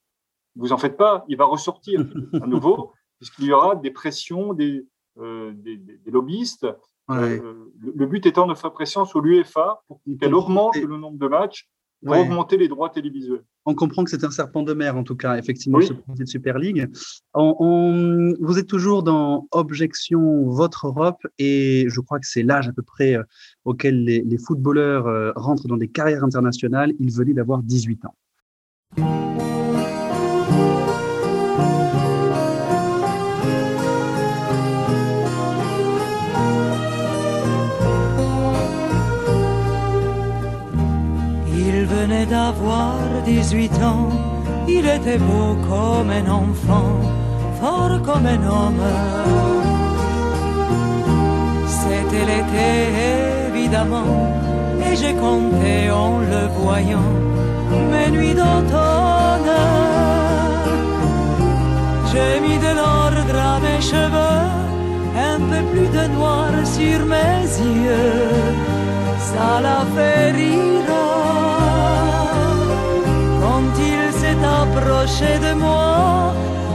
vous 0.54 0.72
en 0.72 0.78
faites 0.78 0.96
pas, 0.96 1.24
il 1.28 1.36
va 1.36 1.46
ressortir 1.46 2.04
à 2.34 2.46
nouveau, 2.46 2.92
puisqu'il 3.18 3.46
y 3.46 3.52
aura 3.52 3.74
des 3.74 3.90
pressions 3.90 4.52
des, 4.52 4.86
euh, 5.18 5.52
des, 5.54 5.76
des 5.76 6.10
lobbyistes 6.10 6.66
euh, 7.10 7.54
le 7.82 8.06
but 8.06 8.26
étant 8.26 8.46
de 8.46 8.54
faire 8.54 8.72
pression 8.72 9.04
sur 9.04 9.20
l'UEFA 9.20 9.82
pour 9.86 10.00
qu'elle 10.20 10.34
augmente 10.34 10.76
le 10.76 10.96
nombre 10.96 11.18
de 11.18 11.28
matchs 11.28 11.68
pour 12.04 12.16
augmenter 12.16 12.56
les 12.56 12.68
droits 12.68 12.90
télévisuels. 12.90 13.42
On 13.66 13.74
comprend 13.74 14.04
que 14.04 14.10
c'est 14.10 14.24
un 14.24 14.30
serpent 14.30 14.62
de 14.62 14.72
mer, 14.72 14.96
en 14.96 15.02
tout 15.02 15.16
cas, 15.16 15.36
effectivement, 15.36 15.80
ce 15.80 15.92
projet 15.92 16.24
de 16.24 16.28
Super 16.28 16.58
League. 16.58 16.88
vous 17.34 18.58
êtes 18.58 18.66
toujours 18.66 19.02
dans 19.02 19.48
Objection 19.50 20.48
Votre 20.48 20.86
Europe, 20.86 21.26
et 21.38 21.86
je 21.88 22.00
crois 22.00 22.18
que 22.18 22.26
c'est 22.26 22.42
l'âge 22.42 22.68
à 22.68 22.72
peu 22.72 22.82
près 22.82 23.16
euh, 23.16 23.22
auquel 23.64 24.04
les, 24.04 24.22
les 24.22 24.38
footballeurs 24.38 25.06
euh, 25.06 25.32
rentrent 25.36 25.66
dans 25.66 25.76
des 25.76 25.88
carrières 25.88 26.24
internationales. 26.24 26.92
Ils 26.98 27.12
venaient 27.12 27.34
d'avoir 27.34 27.62
18 27.62 28.04
ans. 28.06 29.27
18 43.40 43.72
ans, 43.84 44.08
il 44.66 44.84
était 44.84 45.16
beau 45.16 45.56
comme 45.70 46.10
un 46.10 46.28
enfant, 46.28 46.94
fort 47.60 48.02
comme 48.02 48.26
un 48.26 48.42
homme. 48.54 48.84
C'était 51.80 52.24
l'été 52.30 52.70
évidemment, 53.48 54.14
et 54.84 54.96
j'ai 54.96 55.14
compté 55.14 55.88
en 55.88 56.18
le 56.32 56.42
voyant 56.60 57.12
mes 57.92 58.10
nuits 58.10 58.34
d'automne. 58.34 59.54
J'ai 62.10 62.40
mis 62.40 62.58
de 62.66 62.72
l'ordre 62.80 63.36
à 63.50 63.54
mes 63.60 63.80
cheveux, 63.80 64.46
un 65.32 65.38
peu 65.50 65.62
plus 65.70 65.90
de 65.98 66.04
noir 66.16 66.50
sur 66.76 66.98
mes 67.14 67.44
yeux, 67.86 68.26
ça 69.30 69.60
l'a 69.60 69.82
fait 69.94 70.32
rire 70.32 70.78
approché 74.44 75.38
de 75.38 75.54
moi, 75.54 76.32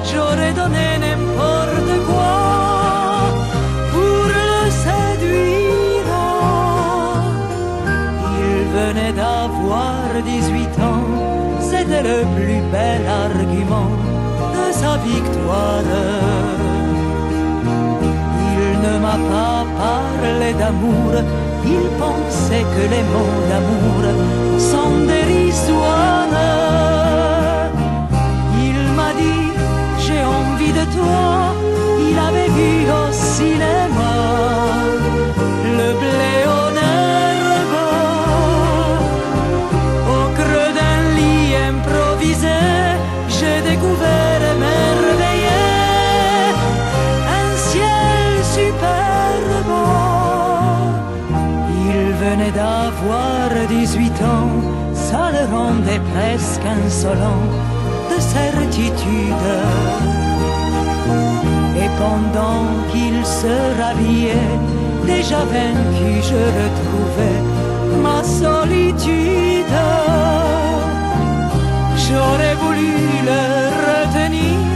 j'aurais 0.09 0.53
donné 0.53 0.87
n'importe 1.03 1.93
quoi 2.09 2.35
pour 3.91 4.23
le 4.35 4.69
séduire. 4.85 6.13
Il 8.45 8.59
venait 8.77 9.13
d'avoir 9.13 10.01
18 10.23 10.79
ans, 10.89 11.07
c'était 11.59 12.03
le 12.03 12.19
plus 12.35 12.61
bel 12.71 13.01
argument 13.25 13.91
de 14.55 14.65
sa 14.71 14.97
victoire. 14.97 15.89
Il 18.55 18.71
ne 18.85 18.99
m'a 18.99 19.17
pas 19.33 19.65
parlé 19.83 20.53
d'amour, 20.53 21.11
il 21.65 21.85
pensait 22.01 22.65
que 22.73 22.83
les 22.93 23.03
mots 23.13 23.39
d'amour 23.49 24.01
presque 56.13 56.65
insolent 56.65 57.47
de 58.09 58.21
certitude 58.21 59.43
pendant 61.97 62.65
qu'il 62.91 63.25
se 63.25 63.53
rhabillait, 63.79 64.51
déjà 65.05 65.39
vaincu, 65.53 66.11
je 66.31 66.41
retrouvais 66.59 67.41
ma 68.01 68.23
solitude. 68.23 69.77
J'aurais 72.05 72.55
voulu 72.63 72.93
le 73.29 73.43
retenir, 73.89 74.75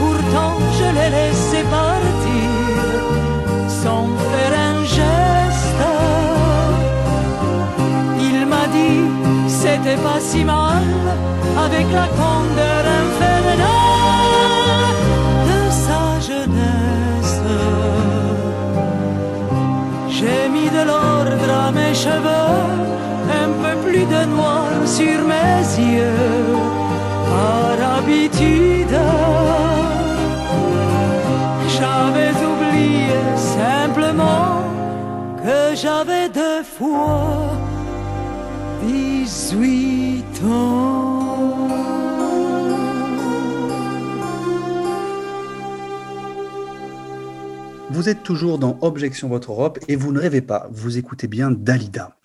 pourtant 0.00 0.54
je 0.78 0.86
l'ai 0.96 1.10
laissé 1.16 1.35
pas 10.04 10.20
si 10.20 10.44
mal 10.44 10.84
avec 11.64 11.86
la 11.92 12.08
candeur 12.20 12.82
infernale 13.02 13.86
J'ai 20.18 20.48
mis 20.48 20.70
de 20.70 20.82
l'ordre 20.90 21.50
à 21.66 21.70
mes 21.70 21.94
cheveux, 21.94 22.56
un 23.42 23.50
peu 23.62 23.74
plus 23.86 24.04
de 24.14 24.24
noir 24.34 24.70
sur 24.86 25.18
mes 25.32 25.62
yeux, 25.92 26.56
par 27.30 27.98
habitude. 27.98 28.96
J'avais 31.74 32.34
oublié 32.50 33.20
simplement 33.58 34.62
que 35.42 35.76
j'avais 35.76 36.30
deux 36.30 36.62
fois 36.62 37.50
18 38.86 39.82
ans. 39.82 39.85
Vous 47.90 48.08
êtes 48.08 48.22
toujours 48.22 48.58
dans 48.58 48.78
Objection 48.82 49.28
Votre 49.28 49.50
Europe 49.50 49.78
et 49.88 49.96
vous 49.96 50.12
ne 50.12 50.20
rêvez 50.20 50.42
pas, 50.42 50.68
vous 50.70 50.98
écoutez 50.98 51.26
bien 51.26 51.50
Dalida. 51.50 52.16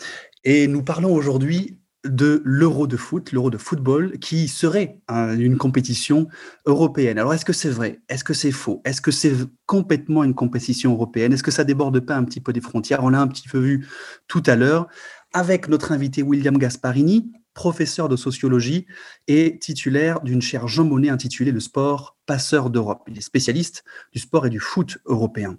Et 0.43 0.67
nous 0.67 0.83
parlons 0.83 1.13
aujourd'hui 1.13 1.79
de 2.03 2.41
l'Euro 2.43 2.87
de 2.87 2.97
foot, 2.97 3.31
l'Euro 3.31 3.49
de 3.49 3.57
football, 3.57 4.19
qui 4.19 4.47
serait 4.47 4.99
une 5.09 5.57
compétition 5.57 6.27
européenne. 6.65 7.17
Alors, 7.19 7.33
est-ce 7.33 7.45
que 7.45 7.53
c'est 7.53 7.69
vrai? 7.69 8.01
Est-ce 8.09 8.23
que 8.23 8.33
c'est 8.33 8.51
faux? 8.51 8.81
Est-ce 8.85 9.01
que 9.01 9.11
c'est 9.11 9.33
complètement 9.65 10.23
une 10.23 10.33
compétition 10.33 10.93
européenne? 10.93 11.33
Est-ce 11.33 11.43
que 11.43 11.51
ça 11.51 11.63
déborde 11.63 11.99
pas 11.99 12.15
un 12.15 12.23
petit 12.23 12.41
peu 12.41 12.53
des 12.53 12.61
frontières? 12.61 13.03
On 13.03 13.09
l'a 13.09 13.21
un 13.21 13.27
petit 13.27 13.47
peu 13.47 13.59
vu 13.59 13.87
tout 14.27 14.43
à 14.45 14.55
l'heure 14.55 14.87
avec 15.33 15.67
notre 15.69 15.91
invité 15.91 16.23
William 16.23 16.57
Gasparini, 16.57 17.31
professeur 17.53 18.09
de 18.09 18.15
sociologie 18.15 18.85
et 19.27 19.59
titulaire 19.59 20.21
d'une 20.21 20.41
chaire 20.41 20.67
Jean 20.67 20.85
Monnet 20.85 21.09
intitulée 21.09 21.51
Le 21.51 21.59
sport 21.59 22.17
passeur 22.25 22.69
d'Europe. 22.69 23.03
Il 23.07 23.17
est 23.17 23.21
spécialiste 23.21 23.83
du 24.13 24.19
sport 24.19 24.45
et 24.45 24.49
du 24.49 24.59
foot 24.59 24.99
européen. 25.05 25.55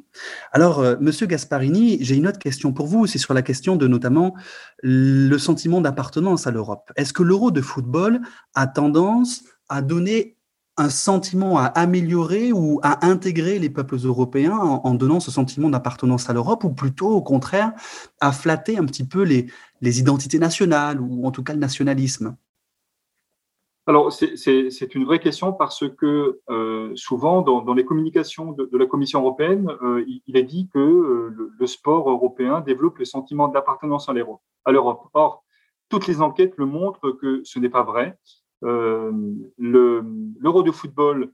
Alors, 0.52 0.80
euh, 0.80 0.96
Monsieur 1.00 1.26
Gasparini, 1.26 1.99
j'ai 2.00 2.14
une 2.14 2.26
autre 2.26 2.38
question 2.38 2.72
pour 2.72 2.87
vous. 2.87 3.06
C'est 3.06 3.18
sur 3.18 3.34
la 3.34 3.42
question 3.42 3.76
de 3.76 3.87
notamment 3.87 4.34
le 4.82 5.37
sentiment 5.37 5.80
d'appartenance 5.80 6.46
à 6.46 6.50
l'Europe. 6.50 6.90
Est-ce 6.96 7.12
que 7.12 7.22
l'euro 7.22 7.50
de 7.50 7.61
football 7.61 8.20
a 8.54 8.66
tendance 8.66 9.44
à 9.68 9.82
donner 9.82 10.37
un 10.78 10.88
sentiment 10.88 11.58
à 11.58 11.64
améliorer 11.64 12.52
ou 12.52 12.80
à 12.82 13.06
intégrer 13.06 13.58
les 13.58 13.68
peuples 13.68 13.99
européens 14.04 14.56
en, 14.56 14.94
donnant 14.94 15.20
ce 15.20 15.30
sentiment 15.30 15.68
d'appartenance 15.68 16.30
à 16.30 16.32
l'Europe 16.32 16.64
ou 16.64 16.70
plutôt 16.70 17.11
au 17.11 17.20
contraire 17.20 17.72
à 18.20 18.32
flatter 18.32 18.78
un 18.78 18.87
petit 18.87 19.04
peu 19.04 19.22
les, 19.22 19.46
les 19.82 20.00
identités 20.00 20.38
nationales 20.38 21.00
ou 21.00 21.26
en 21.26 21.30
tout 21.30 21.42
cas 21.42 21.52
le 21.52 21.58
nationalisme 21.58 22.36
alors, 23.86 24.12
c'est 24.12 24.94
une 24.94 25.04
vraie 25.04 25.18
question 25.18 25.52
parce 25.52 25.88
que 25.88 26.40
euh, 26.50 26.92
souvent, 26.94 27.42
dans, 27.42 27.74
les 27.74 27.84
communications 27.84 28.52
de, 28.52 28.78
la 28.78 28.86
Commission 28.86 29.20
européenne, 29.20 29.68
euh, 29.82 30.04
il, 30.26 30.36
est 30.36 30.44
dit 30.44 30.68
que 30.72 30.78
euh, 30.78 31.50
le, 31.58 31.66
sport 31.66 32.08
européen 32.08 32.60
développe 32.60 32.98
le 32.98 33.04
sentiment 33.04 33.48
d'appartenance 33.48 34.08
à 34.08 34.12
l'Europe. 34.12 35.10
Or, 35.14 35.44
toutes 35.88 36.06
les 36.06 36.20
enquêtes 36.20 36.54
le 36.58 36.66
montrent 36.66 37.10
que 37.10 37.40
ce 37.42 37.58
n'est 37.58 37.68
pas 37.68 37.82
vrai. 37.82 38.16
L'euro 38.62 40.62
de 40.62 40.70
football 40.70 41.32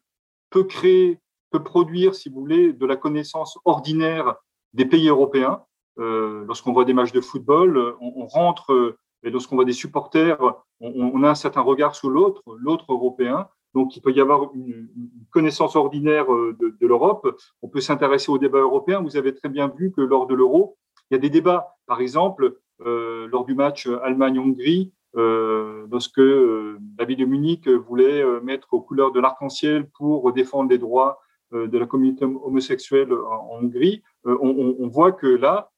peut 0.48 0.64
créer, 0.64 1.20
peut 1.50 1.62
produire, 1.62 2.14
si 2.14 2.30
vous 2.30 2.40
voulez, 2.40 2.72
de 2.72 2.86
la 2.86 2.96
connaissance 2.96 3.58
ordinaire 3.66 4.36
des 4.72 4.86
pays 4.86 5.08
européens. 5.08 5.64
Euh, 5.98 6.44
lorsqu'on 6.46 6.72
voit 6.72 6.84
des 6.84 6.92
matchs 6.92 7.12
de 7.12 7.20
football, 7.20 7.94
on, 8.00 8.26
rentre, 8.26 8.96
et 9.22 9.30
lorsqu'on 9.30 9.56
voit 9.56 9.64
des 9.64 9.72
supporters, 9.72 10.38
on, 10.80 11.22
a 11.24 11.30
un 11.30 11.34
certain 11.34 11.60
regard 11.60 11.94
sur 11.94 12.10
l'autre, 12.10 12.42
l'autre 12.58 12.92
européen. 12.92 13.48
Donc, 13.74 13.96
il 13.96 14.00
peut 14.00 14.12
y 14.12 14.20
avoir 14.20 14.50
une, 14.54 14.88
connaissance 15.30 15.76
ordinaire 15.76 16.32
euh, 16.32 16.56
de, 16.58 16.86
l'Europe. 16.86 17.36
On 17.62 17.68
peut 17.68 17.80
s'intéresser 17.80 18.30
au 18.30 18.38
débat 18.38 18.60
européen. 18.60 19.02
Vous 19.02 19.16
avez 19.16 19.34
très 19.34 19.48
bien 19.48 19.68
vu 19.68 19.92
que 19.92 20.00
lors 20.00 20.26
de 20.26 20.34
l'euro, 20.34 20.78
il 21.10 21.14
y 21.14 21.16
a 21.16 21.20
des 21.20 21.30
débats. 21.30 21.76
Par 21.86 22.00
exemple, 22.00 22.58
euh, 22.86 23.26
lors 23.30 23.44
du 23.44 23.54
match 23.54 23.86
Allemagne-Hongrie, 23.86 24.92
euh, 25.16 25.86
lorsque 25.90 26.20
euh, 26.20 26.78
la 26.98 27.04
ville 27.04 27.16
de 27.16 27.24
Munich 27.24 27.68
voulait 27.68 28.22
euh, 28.22 28.40
mettre 28.40 28.74
aux 28.74 28.80
couleurs 28.80 29.10
de 29.10 29.20
l'arc-en-ciel 29.20 29.88
pour 29.90 30.32
défendre 30.32 30.70
les 30.70 30.78
droits 30.78 31.20
de 31.50 31.78
la 31.78 31.86
communauté 31.86 32.26
homosexuelle 32.26 33.10
en, 33.10 33.60
Hongrie, 33.62 34.02
on, 34.24 34.86
voit 34.86 35.12
que 35.12 35.26
là, 35.26 35.70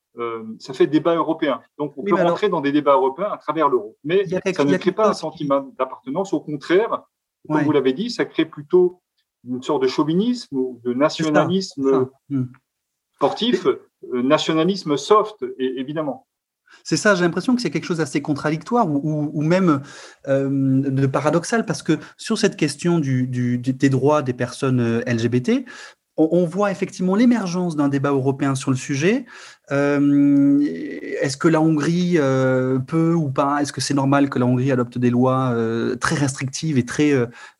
ça 0.59 0.73
fait 0.73 0.87
débat 0.87 1.14
européen. 1.14 1.61
Donc, 1.79 1.95
on 1.97 2.02
peut 2.02 2.14
rentrer 2.14 2.49
dans 2.49 2.61
des 2.61 2.73
débats 2.73 2.95
européens 2.95 3.31
à 3.33 3.38
travers 3.38 3.69
l'euro. 3.69 3.97
Mais 4.05 4.25
ça 4.26 4.64
ne 4.64 4.76
crée 4.76 4.93
pas 4.93 5.09
un 5.09 5.14
sentiment 5.14 5.73
d'appartenance. 5.79 6.33
Au 6.33 6.40
contraire, 6.40 7.02
comme 7.49 7.62
vous 7.62 7.73
l'avez 7.73 7.93
dit, 7.93 8.11
ça 8.11 8.25
crée 8.25 8.45
plutôt 8.45 9.00
une 9.49 9.62
sorte 9.62 9.83
de 9.83 9.88
chauvinisme 9.88 10.57
ou 10.57 10.81
de 10.85 10.93
nationalisme 10.93 12.09
hmm. 12.29 12.45
sportif, 13.14 13.67
nationalisme 14.12 14.97
soft, 14.97 15.45
évidemment. 15.59 16.26
C'est 16.85 16.97
ça, 16.97 17.14
j'ai 17.14 17.23
l'impression 17.23 17.55
que 17.55 17.62
c'est 17.62 17.71
quelque 17.71 17.85
chose 17.85 17.99
d'assez 17.99 18.23
contradictoire 18.23 18.87
ou, 18.88 19.43
même 19.43 19.83
euh, 20.29 20.49
de 20.49 21.07
paradoxal, 21.07 21.67
parce 21.67 21.83
que 21.83 21.99
sur 22.17 22.38
cette 22.38 22.57
question 22.57 22.99
des 22.99 23.88
droits 23.88 24.23
des 24.23 24.33
personnes 24.33 24.81
euh, 24.81 25.01
LGBT, 25.07 25.64
on, 26.33 26.44
voit 26.44 26.70
effectivement 26.70 27.14
l'émergence 27.14 27.76
d'un 27.76 27.88
débat 27.88 28.11
européen 28.11 28.54
sur 28.54 28.70
le 28.70 28.76
sujet. 28.76 29.26
Euh, 29.70 30.59
est-ce 31.20 31.37
que 31.37 31.48
la 31.48 31.61
Hongrie 31.61 32.18
peut 32.87 33.14
ou 33.14 33.30
pas 33.30 33.62
Est-ce 33.62 33.72
que 33.72 33.80
c'est 33.80 33.94
normal 33.94 34.30
que 34.30 34.38
la 34.38 34.46
Hongrie 34.46 34.72
adopte 34.72 34.98
des 34.98 35.11
lois 35.11 35.54
très 36.00 36.16
restrictives 36.16 36.78
et 36.78 36.85
très 36.85 37.12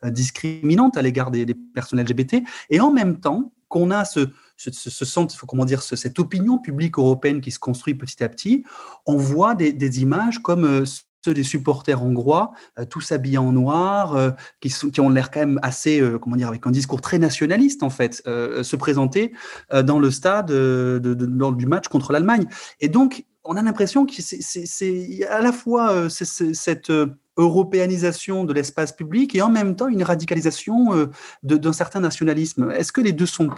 discriminantes 0.05 0.97
à 0.97 1.03
l'égard 1.03 1.31
des, 1.31 1.47
personnes 1.75 2.01
LGBT 2.01 2.43
Et 2.71 2.81
en 2.81 2.93
même 2.93 3.21
temps, 3.21 3.53
qu'on 3.69 3.93
a 3.93 4.05
ce, 4.05 4.27
ce, 4.57 5.47
comment 5.47 5.65
dire, 5.65 5.83
cette 5.83 6.19
opinion 6.19 6.59
publique 6.59 6.99
européenne 6.99 7.41
qui 7.41 7.51
se 7.51 7.59
construit 7.59 7.95
petit 7.95 8.23
à 8.23 8.29
petit, 8.29 8.65
on 9.07 9.17
voit 9.17 9.55
des, 9.55 10.03
images 10.03 10.41
comme 10.41 10.65
euh, 10.65 10.85
ceux 11.25 11.35
des 11.35 11.43
supporters 11.43 12.03
hongrois, 12.03 12.53
euh, 12.79 12.85
tous 12.85 13.13
habillés 13.13 13.39
en 13.39 13.53
noir, 13.53 14.15
euh, 14.15 14.31
qui, 14.61 15.01
ont 15.01 15.09
l'air 15.09 15.31
quand 15.31 15.41
même 15.41 15.61
assez, 15.63 16.03
comment 16.21 16.37
dire, 16.37 16.49
avec 16.49 16.67
un 16.67 16.71
discours 16.71 17.01
très 17.01 17.19
nationaliste 17.19 17.83
en 17.83 17.91
fait, 17.91 18.23
se 18.25 18.77
présenter 18.77 19.33
dans 19.73 19.99
le 19.99 20.11
stade 20.11 20.47
de, 20.49 21.17
lors 21.21 21.53
du 21.53 21.67
match 21.67 21.89
contre 21.89 22.13
l'Allemagne. 22.13 22.47
Et 22.81 22.89
donc, 22.89 23.25
on 23.45 23.57
a 23.57 23.63
l'impression 23.63 24.07
que 24.07 24.15
c'est 24.19 25.27
à 25.29 25.41
la 25.41 25.53
fois 25.53 26.09
cette 26.11 26.93
européanisation 27.41 28.45
de 28.45 28.53
l'espace 28.53 28.93
public 28.93 29.35
et 29.35 29.43
en 29.43 29.51
même 29.51 29.77
temps 29.77 29.89
une 29.89 30.03
radicalisation 30.03 30.95
euh, 30.95 31.07
d'un 31.43 31.73
certain 31.73 32.01
nationalisme. 32.01 32.71
Est-ce 32.71 32.93
que 32.93 33.01
les 33.01 33.13
deux 33.13 33.27
sont 33.27 33.51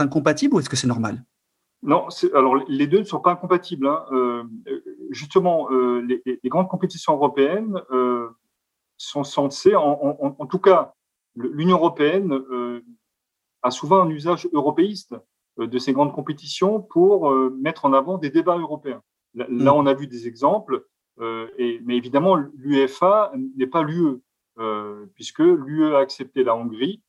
incompatibles 0.00 0.54
ou 0.54 0.60
est-ce 0.60 0.68
que 0.68 0.76
c'est 0.76 0.86
normal? 0.86 1.22
Non, 1.82 2.08
alors 2.34 2.56
les 2.68 2.86
deux 2.86 3.00
ne 3.00 3.04
sont 3.04 3.20
pas 3.20 3.32
incompatibles. 3.32 3.86
Hein. 3.86 4.04
Euh, 4.12 4.44
justement, 5.10 5.70
euh, 5.70 6.00
les, 6.24 6.48
grandes 6.48 6.68
compétitions 6.68 7.14
européennes 7.14 7.80
sont 8.96 9.24
censées, 9.24 9.76
en, 9.76 10.46
tout 10.46 10.58
cas, 10.58 10.94
l'Union 11.36 11.76
européenne 11.76 12.40
a 13.62 13.70
souvent 13.70 14.02
un 14.02 14.08
usage 14.08 14.48
européiste 14.52 15.14
de 15.58 15.78
ces 15.78 15.92
grandes 15.92 16.12
compétitions 16.12 16.80
pour 16.80 17.30
mettre 17.30 17.84
en 17.84 17.92
avant 17.92 18.16
des 18.16 18.30
débats 18.30 18.56
européens. 18.56 19.02
Là, 19.34 19.46
mm. 19.48 19.68
on 19.68 19.86
a 19.86 19.92
vu 19.92 20.06
des 20.06 20.26
exemples 20.26 20.86
euh, 21.20 21.48
et, 21.58 21.80
mais 21.84 21.96
évidemment, 21.96 22.34
l'UEFA 22.34 23.32
n'est 23.56 23.66
pas 23.66 23.82
l'UE, 23.82 24.20
euh, 24.58 25.06
puisque 25.14 25.40
l'UE 25.40 25.94
a 25.94 25.98
accepté 25.98 26.44
la 26.44 26.56
Hongrie. 26.56 27.02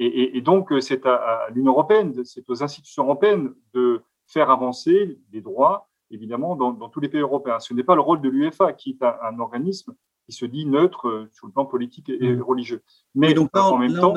Euh, 0.00 0.04
et, 0.04 0.36
et, 0.38 0.40
donc, 0.40 0.72
c'est 0.80 1.06
à, 1.06 1.48
l'Union 1.54 1.72
européenne, 1.72 2.24
c'est 2.24 2.48
aux 2.48 2.62
institutions 2.62 3.04
européennes 3.04 3.52
de 3.72 4.02
faire 4.26 4.50
avancer 4.50 5.18
les 5.32 5.40
droits, 5.40 5.88
évidemment, 6.10 6.56
dans, 6.56 6.72
dans 6.72 6.88
tous 6.88 7.00
les 7.00 7.08
pays 7.08 7.20
européens. 7.20 7.60
Ce 7.60 7.74
n'est 7.74 7.84
pas 7.84 7.94
le 7.94 8.00
rôle 8.00 8.20
de 8.20 8.28
l'UEFA, 8.28 8.72
qui 8.72 8.90
est 8.90 9.04
un, 9.04 9.38
organisme 9.38 9.94
qui 10.26 10.32
se 10.32 10.46
dit 10.46 10.64
neutre 10.64 11.28
sur 11.32 11.46
le 11.46 11.52
plan 11.52 11.66
politique 11.66 12.08
et, 12.08 12.32
mmh. 12.32 12.42
religieux. 12.42 12.82
Mais 13.14 13.34
donc 13.34 13.54
en 13.54 13.76
même 13.76 13.94
temps, 13.94 14.14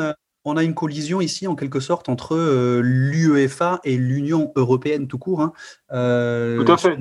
on 0.48 0.56
a 0.56 0.64
une 0.64 0.74
collision 0.74 1.20
ici 1.20 1.46
en 1.48 1.56
quelque 1.56 1.80
sorte 1.80 2.08
entre 2.08 2.36
euh, 2.36 2.82
l'UEFA 2.82 3.82
et 3.84 3.98
l'Union 3.98 4.52
européenne 4.56 5.08
tout 5.08 5.18
court. 5.18 5.42
Hein. 5.42 5.54
Euh, 5.92 6.64
tout 6.64 6.72
à 6.72 6.78
fait. 6.78 6.98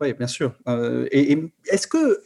Oui, 0.00 0.12
bien 0.12 0.26
sûr. 0.26 0.54
Euh, 0.68 1.06
et, 1.10 1.52
est-ce 1.66 1.86
que 1.86 2.20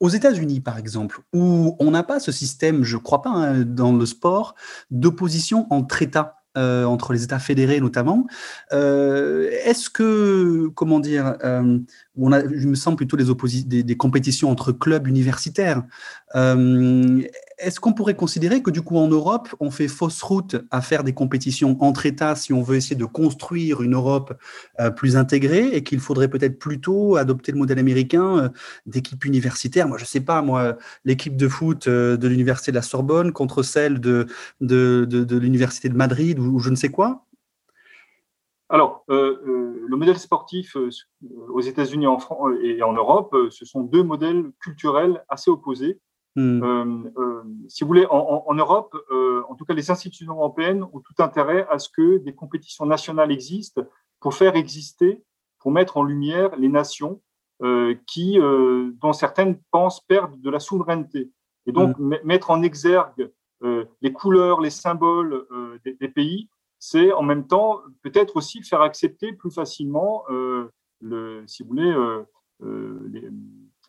aux 0.00 0.08
États-Unis, 0.08 0.60
par 0.60 0.78
exemple, 0.78 1.20
où 1.32 1.76
on 1.78 1.90
n'a 1.90 2.02
pas 2.02 2.18
ce 2.18 2.32
système, 2.32 2.82
je 2.82 2.96
crois 2.96 3.22
pas, 3.22 3.30
hein, 3.30 3.64
dans 3.64 3.92
le 3.92 4.06
sport, 4.06 4.54
d'opposition 4.90 5.66
entre 5.70 6.02
États, 6.02 6.36
entre 6.56 7.12
les 7.12 7.24
États 7.24 7.40
fédérés 7.40 7.80
notamment, 7.80 8.28
est-ce 8.70 9.90
que, 9.90 10.68
comment 10.76 11.00
dire, 11.00 11.36
on 12.16 12.32
a, 12.32 12.40
il 12.42 12.68
me 12.68 12.76
semble 12.76 12.96
plutôt 12.96 13.16
des, 13.16 13.24
des, 13.64 13.82
des 13.82 13.96
compétitions 13.96 14.50
entre 14.50 14.70
clubs 14.70 15.08
universitaires. 15.08 15.82
Est-ce 17.64 17.80
qu'on 17.80 17.94
pourrait 17.94 18.14
considérer 18.14 18.62
que 18.62 18.70
du 18.70 18.82
coup 18.82 18.98
en 18.98 19.08
Europe, 19.08 19.48
on 19.58 19.70
fait 19.70 19.88
fausse 19.88 20.20
route 20.22 20.56
à 20.70 20.82
faire 20.82 21.02
des 21.02 21.14
compétitions 21.14 21.78
entre 21.80 22.04
États 22.04 22.36
si 22.36 22.52
on 22.52 22.62
veut 22.62 22.76
essayer 22.76 22.94
de 22.94 23.06
construire 23.06 23.80
une 23.80 23.94
Europe 23.94 24.34
euh, 24.80 24.90
plus 24.90 25.16
intégrée 25.16 25.68
et 25.68 25.82
qu'il 25.82 26.00
faudrait 26.00 26.28
peut-être 26.28 26.58
plutôt 26.58 27.16
adopter 27.16 27.52
le 27.52 27.58
modèle 27.58 27.78
américain 27.78 28.36
euh, 28.36 28.48
d'équipe 28.84 29.24
universitaire? 29.24 29.88
Moi, 29.88 29.96
je 29.96 30.02
ne 30.02 30.08
sais 30.08 30.20
pas, 30.20 30.42
moi, 30.42 30.76
l'équipe 31.06 31.38
de 31.38 31.48
foot 31.48 31.88
euh, 31.88 32.18
de 32.18 32.28
l'université 32.28 32.70
de 32.70 32.76
la 32.76 32.82
Sorbonne 32.82 33.32
contre 33.32 33.62
celle 33.62 33.98
de, 33.98 34.26
de, 34.60 35.38
l'université 35.38 35.88
de 35.88 35.96
Madrid 35.96 36.38
ou, 36.38 36.58
je 36.58 36.68
ne 36.68 36.76
sais 36.76 36.90
quoi 36.90 37.24
alors, 38.70 39.04
le 39.08 39.96
modèle 39.96 40.18
sportif 40.18 40.74
aux 41.48 41.60
États-Unis 41.60 42.06
et 42.62 42.82
en 42.82 42.92
Europe, 42.94 43.36
ce 43.50 43.64
sont 43.64 43.82
deux 43.82 44.02
modèles 44.02 44.50
culturels 44.58 45.22
assez 45.28 45.50
opposés. 45.50 46.00
Hmm. 46.36 46.62
Euh, 46.64 47.12
euh, 47.16 47.42
si 47.68 47.84
vous 47.84 47.88
voulez, 47.88 48.06
en, 48.10 48.54
Europe, 48.54 48.96
euh, 49.10 49.42
en 49.48 49.54
tout 49.54 49.64
cas, 49.64 49.74
les 49.74 49.90
institutions 49.90 50.32
européennes 50.32 50.82
ont 50.82 51.00
tout 51.00 51.22
intérêt 51.22 51.66
à 51.70 51.78
ce 51.78 51.88
que 51.88 52.18
des 52.18 52.34
compétitions 52.34 52.86
nationales 52.86 53.30
existent 53.30 53.82
pour 54.20 54.34
faire 54.34 54.56
exister, 54.56 55.22
pour 55.60 55.70
mettre 55.70 55.96
en 55.96 56.02
lumière 56.02 56.56
les 56.56 56.68
nations 56.68 57.20
qui, 58.06 58.38
dont 59.00 59.12
certaines 59.14 59.58
pensent 59.70 60.00
perdre 60.00 60.36
de 60.36 60.50
la 60.50 60.60
souveraineté. 60.60 61.30
Et 61.66 61.72
donc, 61.72 61.98
hmm. 61.98 62.16
mettre 62.24 62.50
en 62.50 62.62
exergue 62.62 63.30
les 64.02 64.12
couleurs, 64.12 64.60
les 64.60 64.70
symboles 64.70 65.46
des, 65.84 66.08
pays, 66.08 66.50
c'est 66.78 67.12
en 67.12 67.22
même 67.22 67.46
temps 67.46 67.80
peut-être 68.02 68.36
aussi 68.36 68.62
faire 68.62 68.82
accepter 68.82 69.32
plus 69.32 69.50
facilement, 69.50 70.24
le, 71.00 71.44
si 71.46 71.62
vous 71.62 71.70
voulez, 71.70 71.94
les, 72.60 73.30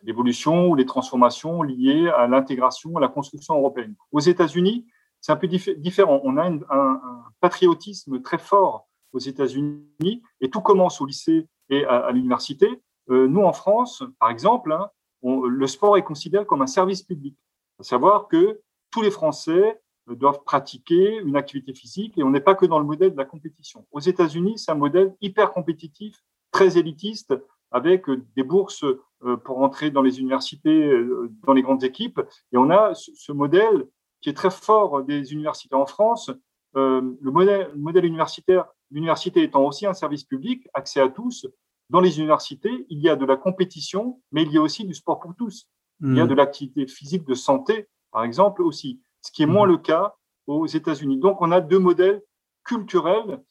l'évolution 0.05 0.69
ou 0.69 0.75
les 0.75 0.85
transformations 0.85 1.63
liées 1.63 2.09
à 2.09 2.27
l'intégration, 2.27 2.95
à 2.97 3.01
la 3.01 3.07
construction 3.07 3.55
européenne. 3.55 3.95
Aux 4.11 4.19
États-Unis, 4.19 4.85
c'est 5.19 5.31
un 5.31 5.35
peu 5.35 5.47
différent. 5.47 6.21
On 6.23 6.37
a 6.37 6.47
un, 6.47 7.01
patriotisme 7.41 8.21
très 8.21 8.37
fort 8.37 8.87
aux 9.13 9.19
États-Unis 9.19 10.23
et 10.41 10.49
tout 10.49 10.61
commence 10.61 11.01
au 11.01 11.05
lycée 11.05 11.47
et 11.69 11.85
à, 11.85 12.11
l'université. 12.11 12.81
Euh, 13.09 13.27
nous, 13.27 13.41
en 13.41 13.53
France, 13.53 14.03
par 14.19 14.29
exemple, 14.29 14.71
hein, 14.71 14.89
le 15.23 15.67
sport 15.67 15.97
est 15.97 16.03
considéré 16.03 16.45
comme 16.45 16.61
un 16.61 16.67
service 16.67 17.03
public. 17.03 17.35
À 17.79 17.83
savoir 17.83 18.27
que 18.27 18.61
tous 18.91 19.01
les 19.01 19.11
Français 19.11 19.81
doivent 20.07 20.43
pratiquer 20.43 21.17
une 21.17 21.35
activité 21.35 21.73
physique 21.73 22.17
et 22.17 22.23
on 22.23 22.29
n'est 22.29 22.39
pas 22.39 22.55
que 22.55 22.65
dans 22.65 22.79
le 22.79 22.85
modèle 22.85 23.11
de 23.11 23.17
la 23.17 23.25
compétition. 23.25 23.85
Aux 23.91 23.99
États-Unis, 23.99 24.59
c'est 24.59 24.71
un 24.71 24.75
modèle 24.75 25.15
hyper 25.21 25.51
compétitif, 25.51 26.23
très 26.51 26.77
élitiste, 26.77 27.33
avec 27.71 28.05
des 28.35 28.43
bourses 28.43 28.83
euh, 28.83 29.01
pour 29.43 29.59
entrer 29.59 29.91
dans 29.91 30.01
les 30.01 30.19
universités, 30.19 30.87
euh, 30.87 31.31
dans 31.45 31.53
les 31.53 31.61
grandes 31.61 31.83
équipes. 31.83 32.21
Et 32.51 32.57
on 32.57 32.69
a 32.69 32.93
ce 32.93 33.31
modèle 33.31 33.87
qui 34.21 34.29
est 34.29 34.33
très 34.33 34.51
fort 34.51 35.03
des 35.03 35.33
universités 35.33 35.75
en 35.75 35.85
France. 35.85 36.31
Euh, 36.75 37.01
le 37.21 37.31
modèle, 37.31 37.71
modèle 37.75 38.05
universitaire, 38.05 38.65
l'université 38.91 39.43
étant 39.43 39.65
aussi 39.65 39.85
un 39.85 39.93
service 39.93 40.23
public, 40.23 40.67
accès 40.73 40.99
à 40.99 41.09
tous, 41.09 41.47
dans 41.89 42.01
les 42.01 42.17
universités, 42.17 42.85
il 42.89 42.99
y 42.99 43.09
a 43.09 43.15
de 43.15 43.25
la 43.25 43.37
compétition, 43.37 44.19
mais 44.31 44.43
il 44.43 44.51
y 44.51 44.57
a 44.57 44.61
aussi 44.61 44.85
du 44.85 44.93
sport 44.93 45.19
pour 45.19 45.35
tous. 45.35 45.69
Il 46.01 46.15
y 46.15 46.19
a 46.19 46.25
hmm. 46.25 46.27
de 46.27 46.33
l'activité 46.33 46.87
physique 46.87 47.25
de 47.25 47.35
santé, 47.35 47.87
par 48.11 48.23
exemple, 48.23 48.63
aussi, 48.63 49.01
ce 49.21 49.31
qui 49.31 49.43
est 49.43 49.47
moins 49.47 49.67
hmm. 49.67 49.71
le 49.71 49.77
cas 49.77 50.15
aux 50.47 50.67
États-Unis. 50.67 51.19
Donc, 51.19 51.41
on 51.41 51.51
a 51.51 51.61
deux 51.61 51.79
modèles 51.79 52.21
culturels 52.63 53.41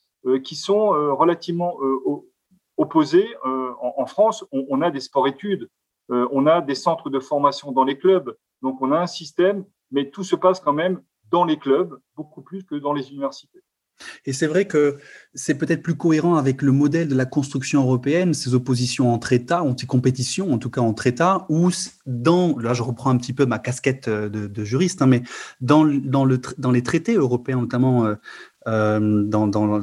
qui 0.43 0.55
sont 0.55 0.87
relativement 1.15 1.77
opposés. 2.77 3.27
En, 3.43 3.93
en, 3.97 4.05
France, 4.05 4.45
on, 4.51 4.81
a 4.81 4.91
des 4.91 4.99
sports-études, 4.99 5.69
on 6.09 6.45
a 6.45 6.61
des 6.61 6.75
centres 6.75 7.09
de 7.09 7.19
formation 7.19 7.71
dans 7.71 7.83
les 7.83 7.97
clubs, 7.97 8.35
donc 8.61 8.81
on 8.81 8.91
a 8.91 8.99
un 8.99 9.07
système 9.07 9.65
mais 9.91 10.09
tout 10.09 10.23
se 10.23 10.35
passe 10.35 10.59
quand 10.59 10.73
même 10.73 11.01
dans 11.31 11.45
les 11.45 11.57
clubs, 11.57 11.97
beaucoup 12.15 12.41
plus 12.41 12.63
que 12.63 12.75
dans 12.75 12.93
les 12.93 13.09
universités. 13.09 13.61
Et 14.25 14.33
c'est 14.33 14.47
vrai 14.47 14.65
que 14.65 14.97
c'est 15.33 15.57
peut-être 15.57 15.81
plus 15.81 15.95
cohérent 15.95 16.35
avec 16.35 16.61
le 16.61 16.73
modèle 16.73 17.07
de 17.07 17.15
la 17.15 17.25
construction 17.25 17.81
européenne, 17.81 18.33
ces 18.33 18.53
oppositions 18.53 19.13
entre 19.13 19.31
États, 19.31 19.63
anti-compétition, 19.63 20.51
en 20.51 20.57
tout 20.57 20.69
cas 20.69 20.81
entre 20.81 21.07
États, 21.07 21.45
ou 21.47 21.69
dans, 22.05 22.57
là 22.57 22.73
je 22.73 22.83
reprends 22.83 23.09
un 23.09 23.17
petit 23.17 23.31
peu 23.31 23.45
ma 23.45 23.57
casquette 23.57 24.09
de, 24.09 24.63
juriste, 24.65 25.01
hein, 25.01 25.07
mais 25.07 25.23
dans, 25.61 25.85
dans, 25.85 26.25
le, 26.25 26.41
dans 26.57 26.71
les 26.71 26.83
traités 26.83 27.13
européens, 27.13 27.61
notamment 27.61 28.05
euh, 28.05 28.15
euh, 28.67 29.23
dans, 29.23 29.47
dans, 29.47 29.81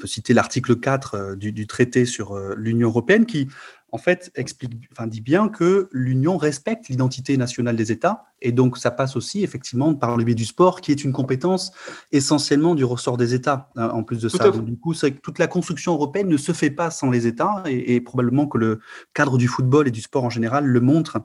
peut 0.00 0.08
citer 0.08 0.34
l'article 0.34 0.76
4 0.76 1.14
euh, 1.14 1.36
du, 1.36 1.52
du, 1.52 1.66
traité 1.66 2.04
sur 2.04 2.36
l'Union 2.56 2.88
européenne, 2.88 3.26
qui 3.26 3.48
en 3.92 3.98
fait, 3.98 4.30
explique, 4.34 4.88
enfin, 4.92 5.06
dit 5.06 5.20
bien 5.20 5.48
que 5.48 5.88
l'Union 5.92 6.36
respecte 6.36 6.88
l'identité 6.88 7.36
nationale 7.36 7.76
des 7.76 7.90
États, 7.90 8.24
et 8.40 8.52
donc 8.52 8.78
ça 8.78 8.90
passe 8.90 9.16
aussi 9.16 9.42
effectivement 9.42 9.94
par 9.94 10.16
le 10.16 10.24
biais 10.24 10.34
du 10.34 10.44
sport, 10.44 10.80
qui 10.80 10.92
est 10.92 11.04
une 11.04 11.12
compétence 11.12 11.72
essentiellement 12.12 12.74
du 12.74 12.84
ressort 12.84 13.16
des 13.16 13.34
États. 13.34 13.70
Hein, 13.76 13.88
en 13.88 14.02
plus 14.02 14.20
de 14.20 14.28
ça, 14.28 14.50
du 14.50 14.78
coup, 14.78 14.94
toute 14.94 15.38
la 15.38 15.46
construction 15.46 15.94
européenne 15.94 16.28
ne 16.28 16.36
se 16.36 16.52
fait 16.52 16.70
pas 16.70 16.90
sans 16.90 17.10
les 17.10 17.26
États, 17.26 17.62
et, 17.66 18.00
probablement 18.00 18.46
que 18.46 18.58
le 18.58 18.80
cadre 19.14 19.38
du 19.38 19.48
football 19.48 19.88
et 19.88 19.90
du 19.90 20.00
sport 20.00 20.24
en 20.24 20.30
général 20.30 20.64
le 20.64 20.80
montre. 20.80 21.18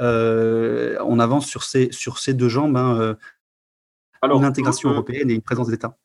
Euh, 0.00 0.96
on 1.04 1.18
avance 1.18 1.46
sur 1.46 1.64
ces 1.64 1.88
sur 1.92 2.18
ces 2.18 2.34
deux 2.34 2.48
jambes, 2.48 2.76
hein, 2.76 2.96
euh, 2.98 3.14
Alors, 4.22 4.38
une 4.38 4.44
intégration 4.44 4.90
européenne 4.90 5.30
et 5.30 5.34
une 5.34 5.42
présence 5.42 5.68
des 5.68 5.74
États. 5.74 5.96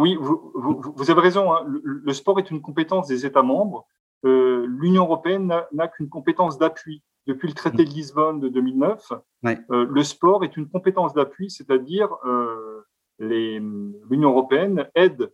Oui, 0.00 0.16
vous, 0.18 1.10
avez 1.10 1.20
raison. 1.20 1.52
Hein. 1.52 1.64
le 1.84 2.12
sport 2.12 2.38
est 2.38 2.50
une 2.50 2.62
compétence 2.62 3.06
des 3.06 3.26
États 3.26 3.42
membres. 3.42 3.86
Euh, 4.24 4.66
l'Union 4.66 5.04
européenne 5.04 5.52
n'a 5.72 5.88
qu'une 5.88 6.08
compétence 6.08 6.58
d'appui. 6.58 7.02
Depuis 7.26 7.48
le 7.48 7.54
traité 7.54 7.84
de 7.84 7.90
Lisbonne 7.90 8.40
de 8.40 8.48
2009, 8.48 9.12
euh, 9.44 9.86
le 9.88 10.02
sport 10.02 10.42
est 10.42 10.56
une 10.56 10.68
compétence 10.68 11.14
d'appui, 11.14 11.50
c'est-à-dire 11.50 12.08
euh, 12.24 12.82
l'Union 13.18 14.30
européenne 14.30 14.88
aide, 14.94 15.30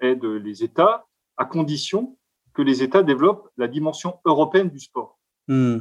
aide 0.00 0.24
les 0.24 0.62
États 0.62 1.06
à 1.36 1.46
condition 1.46 2.16
que 2.54 2.62
les 2.62 2.82
États 2.82 3.02
développent 3.02 3.48
la 3.56 3.66
dimension 3.66 4.18
européenne 4.26 4.68
du 4.68 4.78
sport. 4.78 5.18
Hmm. 5.48 5.78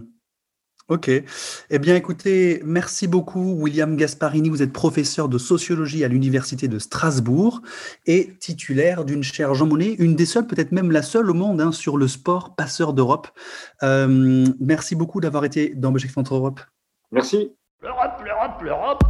Ok. 0.91 1.07
Eh 1.07 1.79
bien, 1.79 1.95
écoutez, 1.95 2.61
merci 2.65 3.07
beaucoup, 3.07 3.53
William 3.53 3.95
Gasparini. 3.95 4.49
Vous 4.49 4.61
êtes 4.61 4.73
professeur 4.73 5.29
de 5.29 5.37
sociologie 5.37 6.03
à 6.03 6.09
l'Université 6.09 6.67
de 6.67 6.79
Strasbourg 6.79 7.61
et 8.07 8.33
titulaire 8.41 9.05
d'une 9.05 9.23
chaire 9.23 9.53
Jean 9.53 9.67
Monnet, 9.67 9.95
une 9.99 10.17
des 10.17 10.25
seules, 10.25 10.47
peut-être 10.47 10.73
même 10.73 10.91
la 10.91 11.01
seule 11.01 11.29
au 11.29 11.33
monde, 11.33 11.61
hein, 11.61 11.71
sur 11.71 11.95
le 11.95 12.09
sport 12.09 12.55
passeur 12.57 12.91
d'Europe. 12.91 13.29
Euh, 13.83 14.45
merci 14.59 14.95
beaucoup 14.95 15.21
d'avoir 15.21 15.45
été 15.45 15.73
dans 15.75 15.93
Belgique 15.93 16.11
Centre 16.11 16.35
Europe. 16.35 16.59
Merci. 17.13 17.53
L'Europe, 17.81 18.21
l'Europe, 18.25 18.61
l'Europe. 18.61 19.03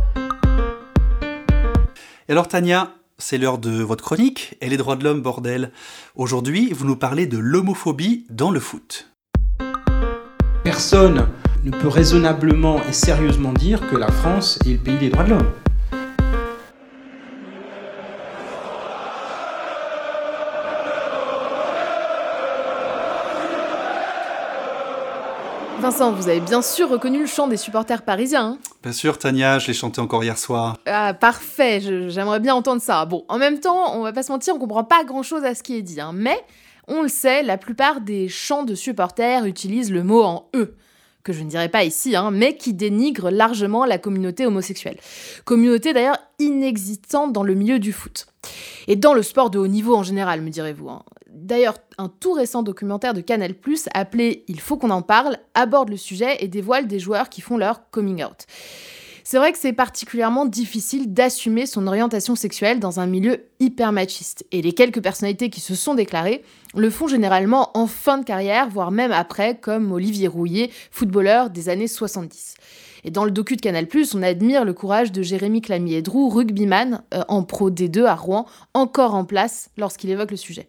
Et 2.29 2.31
alors, 2.31 2.47
Tania, 2.47 2.93
c'est 3.17 3.39
l'heure 3.39 3.57
de 3.57 3.81
votre 3.81 4.03
chronique 4.03 4.55
et 4.61 4.69
les 4.69 4.77
droits 4.77 4.97
de 4.97 5.03
l'homme, 5.03 5.23
bordel. 5.23 5.71
Aujourd'hui, 6.13 6.73
vous 6.73 6.85
nous 6.85 6.95
parlez 6.95 7.25
de 7.25 7.39
l'homophobie 7.39 8.27
dans 8.29 8.51
le 8.51 8.59
foot. 8.59 9.11
Personne 10.63 11.27
ne 11.63 11.71
peut 11.71 11.87
raisonnablement 11.87 12.81
et 12.89 12.93
sérieusement 12.93 13.53
dire 13.53 13.87
que 13.89 13.95
la 13.95 14.11
France 14.11 14.57
est 14.65 14.71
le 14.71 14.77
pays 14.77 14.97
des 14.97 15.09
droits 15.09 15.23
de 15.23 15.29
l'homme. 15.31 15.51
Vincent, 25.79 26.11
vous 26.11 26.29
avez 26.29 26.39
bien 26.41 26.61
sûr 26.61 26.89
reconnu 26.89 27.21
le 27.21 27.25
chant 27.25 27.47
des 27.47 27.57
supporters 27.57 28.03
parisiens. 28.03 28.51
Hein 28.51 28.57
bien 28.83 28.91
sûr, 28.91 29.17
Tania, 29.17 29.57
je 29.57 29.67
l'ai 29.67 29.73
chanté 29.73 29.99
encore 29.99 30.23
hier 30.23 30.37
soir. 30.37 30.77
Ah, 30.85 31.15
parfait, 31.15 31.79
j'aimerais 32.09 32.39
bien 32.39 32.53
entendre 32.53 32.81
ça. 32.81 33.05
Bon, 33.05 33.25
en 33.29 33.39
même 33.39 33.59
temps, 33.59 33.97
on 33.97 34.03
va 34.03 34.13
pas 34.13 34.21
se 34.21 34.31
mentir, 34.31 34.55
on 34.55 34.59
comprend 34.59 34.83
pas 34.83 35.03
grand 35.03 35.23
chose 35.23 35.43
à 35.43 35.55
ce 35.55 35.63
qui 35.63 35.75
est 35.75 35.81
dit, 35.81 35.99
hein. 35.99 36.11
mais 36.13 36.39
on 36.87 37.01
le 37.01 37.07
sait, 37.07 37.41
la 37.41 37.57
plupart 37.57 38.01
des 38.01 38.29
chants 38.29 38.63
de 38.63 38.75
supporters 38.75 39.45
utilisent 39.45 39.91
le 39.91 40.03
mot 40.03 40.23
en 40.23 40.49
E 40.55 40.75
que 41.23 41.33
je 41.33 41.43
ne 41.43 41.49
dirai 41.49 41.69
pas 41.69 41.83
ici, 41.83 42.15
hein, 42.15 42.31
mais 42.31 42.55
qui 42.55 42.73
dénigre 42.73 43.29
largement 43.29 43.85
la 43.85 43.97
communauté 43.97 44.45
homosexuelle. 44.45 44.97
Communauté 45.45 45.93
d'ailleurs 45.93 46.19
inexistante 46.39 47.33
dans 47.33 47.43
le 47.43 47.53
milieu 47.53 47.79
du 47.79 47.91
foot. 47.91 48.27
Et 48.87 48.95
dans 48.95 49.13
le 49.13 49.23
sport 49.23 49.49
de 49.49 49.59
haut 49.59 49.67
niveau 49.67 49.95
en 49.95 50.03
général, 50.03 50.41
me 50.41 50.49
direz-vous. 50.49 50.89
Hein. 50.89 51.03
D'ailleurs, 51.29 51.77
un 51.97 52.09
tout 52.09 52.33
récent 52.33 52.63
documentaire 52.63 53.13
de 53.13 53.21
Canal⁇ 53.21 53.51
appelé 53.93 54.43
Il 54.47 54.59
faut 54.59 54.77
qu'on 54.77 54.89
en 54.89 55.01
parle 55.01 55.37
aborde 55.53 55.89
le 55.89 55.97
sujet 55.97 56.37
et 56.39 56.47
dévoile 56.47 56.87
des 56.87 56.99
joueurs 56.99 57.29
qui 57.29 57.41
font 57.41 57.57
leur 57.57 57.89
coming 57.89 58.23
out. 58.23 58.45
C'est 59.31 59.37
vrai 59.37 59.53
que 59.53 59.57
c'est 59.57 59.71
particulièrement 59.71 60.45
difficile 60.45 61.13
d'assumer 61.13 61.65
son 61.65 61.87
orientation 61.87 62.35
sexuelle 62.35 62.81
dans 62.81 62.99
un 62.99 63.05
milieu 63.05 63.45
hyper 63.61 63.93
machiste. 63.93 64.45
Et 64.51 64.61
les 64.61 64.73
quelques 64.73 65.01
personnalités 65.01 65.49
qui 65.49 65.61
se 65.61 65.73
sont 65.73 65.95
déclarées 65.95 66.43
le 66.75 66.89
font 66.89 67.07
généralement 67.07 67.71
en 67.73 67.87
fin 67.87 68.17
de 68.17 68.25
carrière, 68.25 68.67
voire 68.67 68.91
même 68.91 69.13
après, 69.13 69.55
comme 69.55 69.93
Olivier 69.93 70.27
Rouillet, 70.27 70.69
footballeur 70.91 71.49
des 71.49 71.69
années 71.69 71.87
70. 71.87 72.55
Et 73.05 73.09
dans 73.09 73.23
le 73.23 73.31
docu 73.31 73.55
de 73.55 73.61
Canal+, 73.61 73.87
on 74.13 74.21
admire 74.21 74.65
le 74.65 74.73
courage 74.73 75.13
de 75.13 75.21
Jérémy 75.21 75.61
Clamier-Drou, 75.61 76.27
rugbyman 76.27 77.01
euh, 77.13 77.23
en 77.29 77.43
Pro 77.43 77.71
D2 77.71 78.03
à 78.03 78.15
Rouen, 78.15 78.45
encore 78.73 79.15
en 79.15 79.23
place 79.23 79.69
lorsqu'il 79.77 80.09
évoque 80.09 80.31
le 80.31 80.37
sujet. 80.37 80.67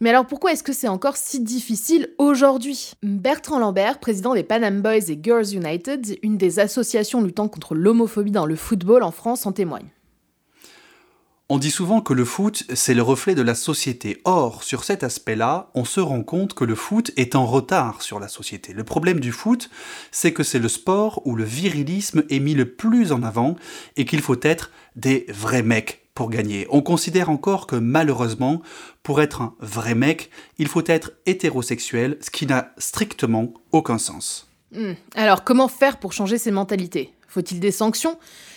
Mais 0.00 0.10
alors 0.10 0.26
pourquoi 0.26 0.52
est-ce 0.52 0.62
que 0.62 0.72
c'est 0.72 0.88
encore 0.88 1.16
si 1.16 1.40
difficile 1.40 2.10
aujourd'hui? 2.18 2.92
Bertrand 3.02 3.58
Lambert, 3.58 4.00
président 4.00 4.34
des 4.34 4.42
Panam 4.42 4.82
Boys 4.82 5.08
et 5.08 5.18
Girls 5.22 5.54
United, 5.54 6.18
une 6.22 6.36
des 6.36 6.58
associations 6.58 7.22
luttant 7.22 7.48
contre 7.48 7.74
l'homophobie 7.74 8.30
dans 8.30 8.46
le 8.46 8.56
football 8.56 9.02
en 9.02 9.10
France, 9.10 9.46
en 9.46 9.52
témoigne. 9.52 9.88
On 11.50 11.58
dit 11.58 11.70
souvent 11.70 12.00
que 12.00 12.14
le 12.14 12.24
foot, 12.24 12.64
c'est 12.72 12.94
le 12.94 13.02
reflet 13.02 13.34
de 13.34 13.42
la 13.42 13.54
société. 13.54 14.22
Or, 14.24 14.62
sur 14.62 14.82
cet 14.82 15.04
aspect-là, 15.04 15.70
on 15.74 15.84
se 15.84 16.00
rend 16.00 16.22
compte 16.22 16.54
que 16.54 16.64
le 16.64 16.74
foot 16.74 17.10
est 17.18 17.34
en 17.34 17.44
retard 17.44 18.00
sur 18.00 18.18
la 18.18 18.28
société. 18.28 18.72
Le 18.72 18.82
problème 18.82 19.20
du 19.20 19.30
foot, 19.30 19.68
c'est 20.10 20.32
que 20.32 20.42
c'est 20.42 20.58
le 20.58 20.68
sport 20.68 21.20
où 21.26 21.36
le 21.36 21.44
virilisme 21.44 22.24
est 22.30 22.40
mis 22.40 22.54
le 22.54 22.74
plus 22.74 23.12
en 23.12 23.22
avant 23.22 23.56
et 23.96 24.06
qu'il 24.06 24.22
faut 24.22 24.40
être 24.40 24.70
des 24.96 25.26
vrais 25.28 25.62
mecs 25.62 26.03
pour 26.14 26.30
gagner. 26.30 26.66
On 26.70 26.80
considère 26.80 27.28
encore 27.28 27.66
que 27.66 27.76
malheureusement, 27.76 28.62
pour 29.02 29.20
être 29.20 29.42
un 29.42 29.54
vrai 29.58 29.94
mec, 29.94 30.30
il 30.58 30.68
faut 30.68 30.84
être 30.86 31.12
hétérosexuel, 31.26 32.18
ce 32.20 32.30
qui 32.30 32.46
n'a 32.46 32.72
strictement 32.78 33.52
aucun 33.72 33.98
sens. 33.98 34.48
Hmm. 34.72 34.92
Alors 35.14 35.44
comment 35.44 35.68
faire 35.68 35.98
pour 35.98 36.12
changer 36.12 36.38
ces 36.38 36.50
mentalités? 36.50 37.12
Faut-il 37.28 37.58
des 37.58 37.72
sanctions? 37.72 38.16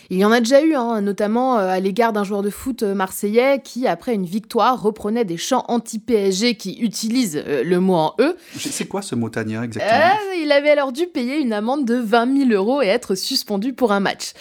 Il 0.10 0.18
y 0.18 0.24
en 0.24 0.32
a 0.32 0.40
déjà 0.40 0.62
eu, 0.62 0.74
hein, 0.76 1.02
notamment 1.02 1.58
euh, 1.58 1.68
à 1.68 1.80
l'égard 1.80 2.14
d'un 2.14 2.24
joueur 2.24 2.42
de 2.42 2.50
foot 2.50 2.84
euh, 2.84 2.94
marseillais 2.94 3.60
qui, 3.62 3.88
après 3.88 4.14
une 4.14 4.26
victoire, 4.26 4.82
reprenait 4.82 5.26
des 5.26 5.36
chants 5.36 5.66
anti-PSG 5.68 6.56
qui 6.56 6.80
utilisent 6.80 7.44
euh, 7.46 7.64
le 7.64 7.80
mot 7.80 7.96
en 7.96 8.16
E. 8.20 8.38
C'est 8.56 8.88
quoi 8.88 9.02
ce 9.02 9.16
mot, 9.16 9.30
Tania, 9.30 9.64
exactement? 9.64 10.14
Il 10.42 10.52
avait 10.52 10.70
alors 10.70 10.94
dû 10.94 11.08
payer 11.08 11.40
une 11.40 11.52
amende 11.52 11.86
de 11.86 11.96
20 11.96 12.50
000 12.50 12.52
euros 12.52 12.82
et 12.82 12.88
être 12.88 13.16
suspendu 13.16 13.74
pour 13.74 13.92
un 13.92 14.00
match. 14.00 14.32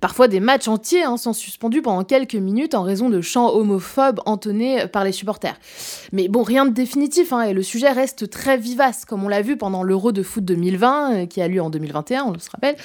Parfois, 0.00 0.28
des 0.28 0.40
matchs 0.40 0.68
entiers 0.68 1.04
hein, 1.04 1.16
sont 1.16 1.32
suspendus 1.32 1.82
pendant 1.82 2.04
quelques 2.04 2.34
minutes 2.34 2.74
en 2.74 2.82
raison 2.82 3.10
de 3.10 3.20
chants 3.20 3.54
homophobes 3.54 4.20
entonnés 4.24 4.86
par 4.86 5.04
les 5.04 5.12
supporters. 5.12 5.58
Mais 6.12 6.28
bon, 6.28 6.42
rien 6.42 6.64
de 6.64 6.70
définitif, 6.70 7.32
hein, 7.32 7.42
et 7.42 7.52
le 7.52 7.62
sujet 7.62 7.90
reste 7.90 8.30
très 8.30 8.56
vivace, 8.56 9.04
comme 9.04 9.24
on 9.24 9.28
l'a 9.28 9.42
vu 9.42 9.56
pendant 9.56 9.82
l'Euro 9.82 10.12
de 10.12 10.22
foot 10.22 10.44
2020, 10.44 11.26
qui 11.26 11.42
a 11.42 11.48
lieu 11.48 11.60
en 11.60 11.70
2021, 11.70 12.24
on 12.24 12.38
se 12.38 12.50
rappelle. 12.50 12.76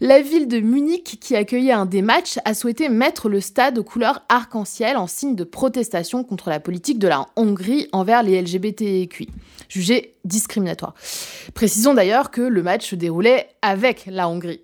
La 0.00 0.20
ville 0.20 0.48
de 0.48 0.58
Munich, 0.58 1.18
qui 1.20 1.36
accueillait 1.36 1.70
un 1.70 1.86
des 1.86 2.02
matchs, 2.02 2.40
a 2.44 2.54
souhaité 2.54 2.88
mettre 2.88 3.28
le 3.28 3.40
stade 3.40 3.78
aux 3.78 3.84
couleurs 3.84 4.22
arc-en-ciel 4.28 4.96
en 4.96 5.06
signe 5.06 5.36
de 5.36 5.44
protestation 5.44 6.24
contre 6.24 6.50
la 6.50 6.58
politique 6.58 6.98
de 6.98 7.06
la 7.06 7.28
Hongrie 7.36 7.86
envers 7.92 8.24
les 8.24 8.42
LGBTQI, 8.42 9.28
jugée 9.68 10.16
discriminatoire. 10.24 10.94
Précisons 11.54 11.94
d'ailleurs 11.94 12.32
que 12.32 12.40
le 12.40 12.64
match 12.64 12.90
se 12.90 12.96
déroulait 12.96 13.46
avec 13.62 14.06
la 14.06 14.28
Hongrie. 14.28 14.60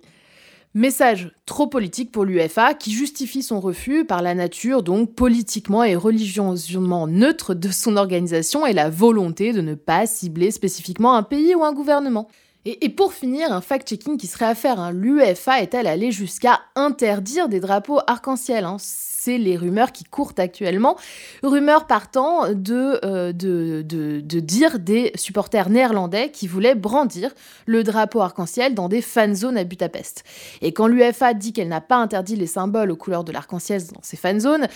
Message 0.75 1.31
trop 1.47 1.65
politique 1.65 2.11
pour 2.11 2.25
l'UFA 2.25 2.75
qui 2.75 2.91
justifie 2.91 3.41
son 3.41 3.59
refus 3.59 4.05
par 4.05 4.21
la 4.21 4.35
nature 4.35 4.83
donc 4.83 5.15
politiquement 5.15 5.83
et 5.83 5.95
religieusement 5.95 7.07
neutre 7.07 7.55
de 7.55 7.69
son 7.69 7.97
organisation 7.97 8.67
et 8.67 8.73
la 8.73 8.91
volonté 8.91 9.51
de 9.51 9.61
ne 9.61 9.73
pas 9.73 10.05
cibler 10.05 10.51
spécifiquement 10.51 11.15
un 11.15 11.23
pays 11.23 11.55
ou 11.55 11.63
un 11.63 11.73
gouvernement. 11.73 12.27
Et, 12.65 12.89
pour 12.89 13.13
finir, 13.13 13.51
un 13.51 13.61
fact-checking 13.61 14.17
qui 14.17 14.27
serait 14.27 14.45
à 14.45 14.53
faire. 14.53 14.79
Hein. 14.79 14.91
L'UEFA 14.91 15.61
est-elle 15.61 15.87
allée 15.87 16.11
jusqu'à 16.11 16.59
interdire 16.75 17.49
des 17.49 17.61
drapeaux 17.61 17.99
arc-en-ciel 18.05 18.65
hein? 18.65 18.77
C'est 19.19 19.37
les 19.37 19.57
rumeurs 19.57 19.91
qui 19.91 20.05
courent 20.05 20.33
actuellement. 20.37 20.95
Rumeurs 21.43 21.87
partant 21.87 22.53
de, 22.53 22.99
euh, 23.03 23.33
de, 23.33 23.81
de, 23.83 24.39
dire 24.39 24.79
des 24.79 25.11
supporters 25.15 25.69
néerlandais 25.69 26.31
qui 26.31 26.47
voulaient 26.47 26.75
brandir 26.75 27.33
le 27.65 27.83
drapeau 27.83 28.21
arc-en-ciel 28.21 28.75
dans 28.75 28.87
des 28.87 29.01
fan 29.01 29.35
zones 29.35 29.57
à 29.57 29.65
Budapest. 29.65 30.23
Et 30.61 30.71
quand 30.71 30.87
l'UEFA 30.87 31.33
dit 31.33 31.51
qu'elle 31.51 31.67
n'a 31.67 31.81
pas 31.81 31.97
interdit 31.97 32.37
les 32.37 32.47
symboles 32.47 32.91
aux 32.91 32.95
couleurs 32.95 33.25
de 33.25 33.33
l'arc-en-ciel 33.33 33.81
dans 33.93 34.01
ces 34.01 34.15
fan 34.15 34.39
zones, 34.39 34.67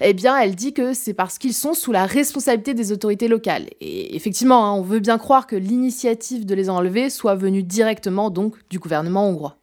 eh 0.00 0.12
bien 0.12 0.36
elle 0.36 0.56
dit 0.56 0.72
que 0.72 0.92
c'est 0.92 1.14
parce 1.14 1.38
qu'ils 1.38 1.54
sont 1.54 1.74
sous 1.74 1.92
la 1.92 2.06
responsabilité 2.06 2.74
des 2.74 2.90
autorités 2.90 3.28
locales. 3.28 3.68
Et 3.80 4.16
effectivement, 4.16 4.66
hein, 4.66 4.72
on 4.72 4.82
veut 4.82 5.00
bien 5.00 5.18
croire 5.18 5.46
que 5.46 5.56
l'initiative 5.56 6.46
de 6.46 6.54
les 6.54 6.68
enlever 6.68 7.10
soit 7.10 7.36
venue 7.36 7.62
directement 7.62 8.30
donc 8.30 8.56
du 8.70 8.80
gouvernement 8.80 9.28
hongrois. 9.28 9.56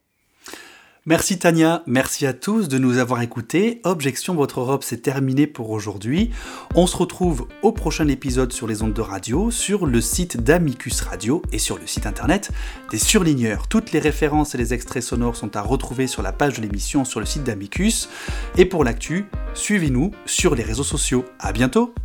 Merci 1.08 1.40
Tania, 1.40 1.82
merci 1.88 2.28
à 2.28 2.34
tous 2.34 2.68
de 2.68 2.78
nous 2.78 3.00
avoir 3.00 3.24
écoutés. 3.24 3.82
Objection 3.86 4.36
Votre 4.36 4.60
Europe, 4.60 4.84
c'est 4.84 5.02
terminé 5.02 5.48
pour 5.48 5.72
aujourd'hui. 5.72 6.30
On 6.76 6.86
se 6.86 6.96
retrouve 6.96 7.48
au 7.64 7.72
prochain 7.72 8.08
épisode 8.08 8.54
sur 8.54 8.68
les 8.68 8.84
ondes 8.84 8.94
de 8.94 9.02
radio, 9.02 9.50
sur 9.50 9.88
le 9.88 10.00
site 10.00 10.38
d'Amicus 10.38 11.02
Radio 11.02 11.42
et 11.52 11.58
sur 11.58 11.80
le 11.80 11.88
site 11.88 12.06
internet 12.06 12.52
des 12.92 13.00
surligneurs. 13.00 13.68
Toutes 13.68 13.94
les 13.94 14.00
références 14.00 14.54
et 14.54 14.60
les 14.60 14.76
extraits 14.76 15.02
sonores 15.02 15.38
sont 15.38 15.56
à 15.56 15.62
retrouver 15.64 16.06
sur 16.06 16.22
la 16.22 16.34
page 16.34 16.58
de 16.58 16.62
l'émission 16.62 17.04
sur 17.04 17.20
le 17.20 17.26
site 17.26 17.46
d'Amicus. 17.46 18.08
Et 18.56 18.66
pour 18.66 18.84
l'actu, 18.84 19.26
suivez-nous 19.56 20.12
sur 20.28 20.54
les 20.54 20.64
réseaux 20.64 20.84
sociaux. 20.84 21.26
À 21.40 21.52
bientôt! 21.52 21.96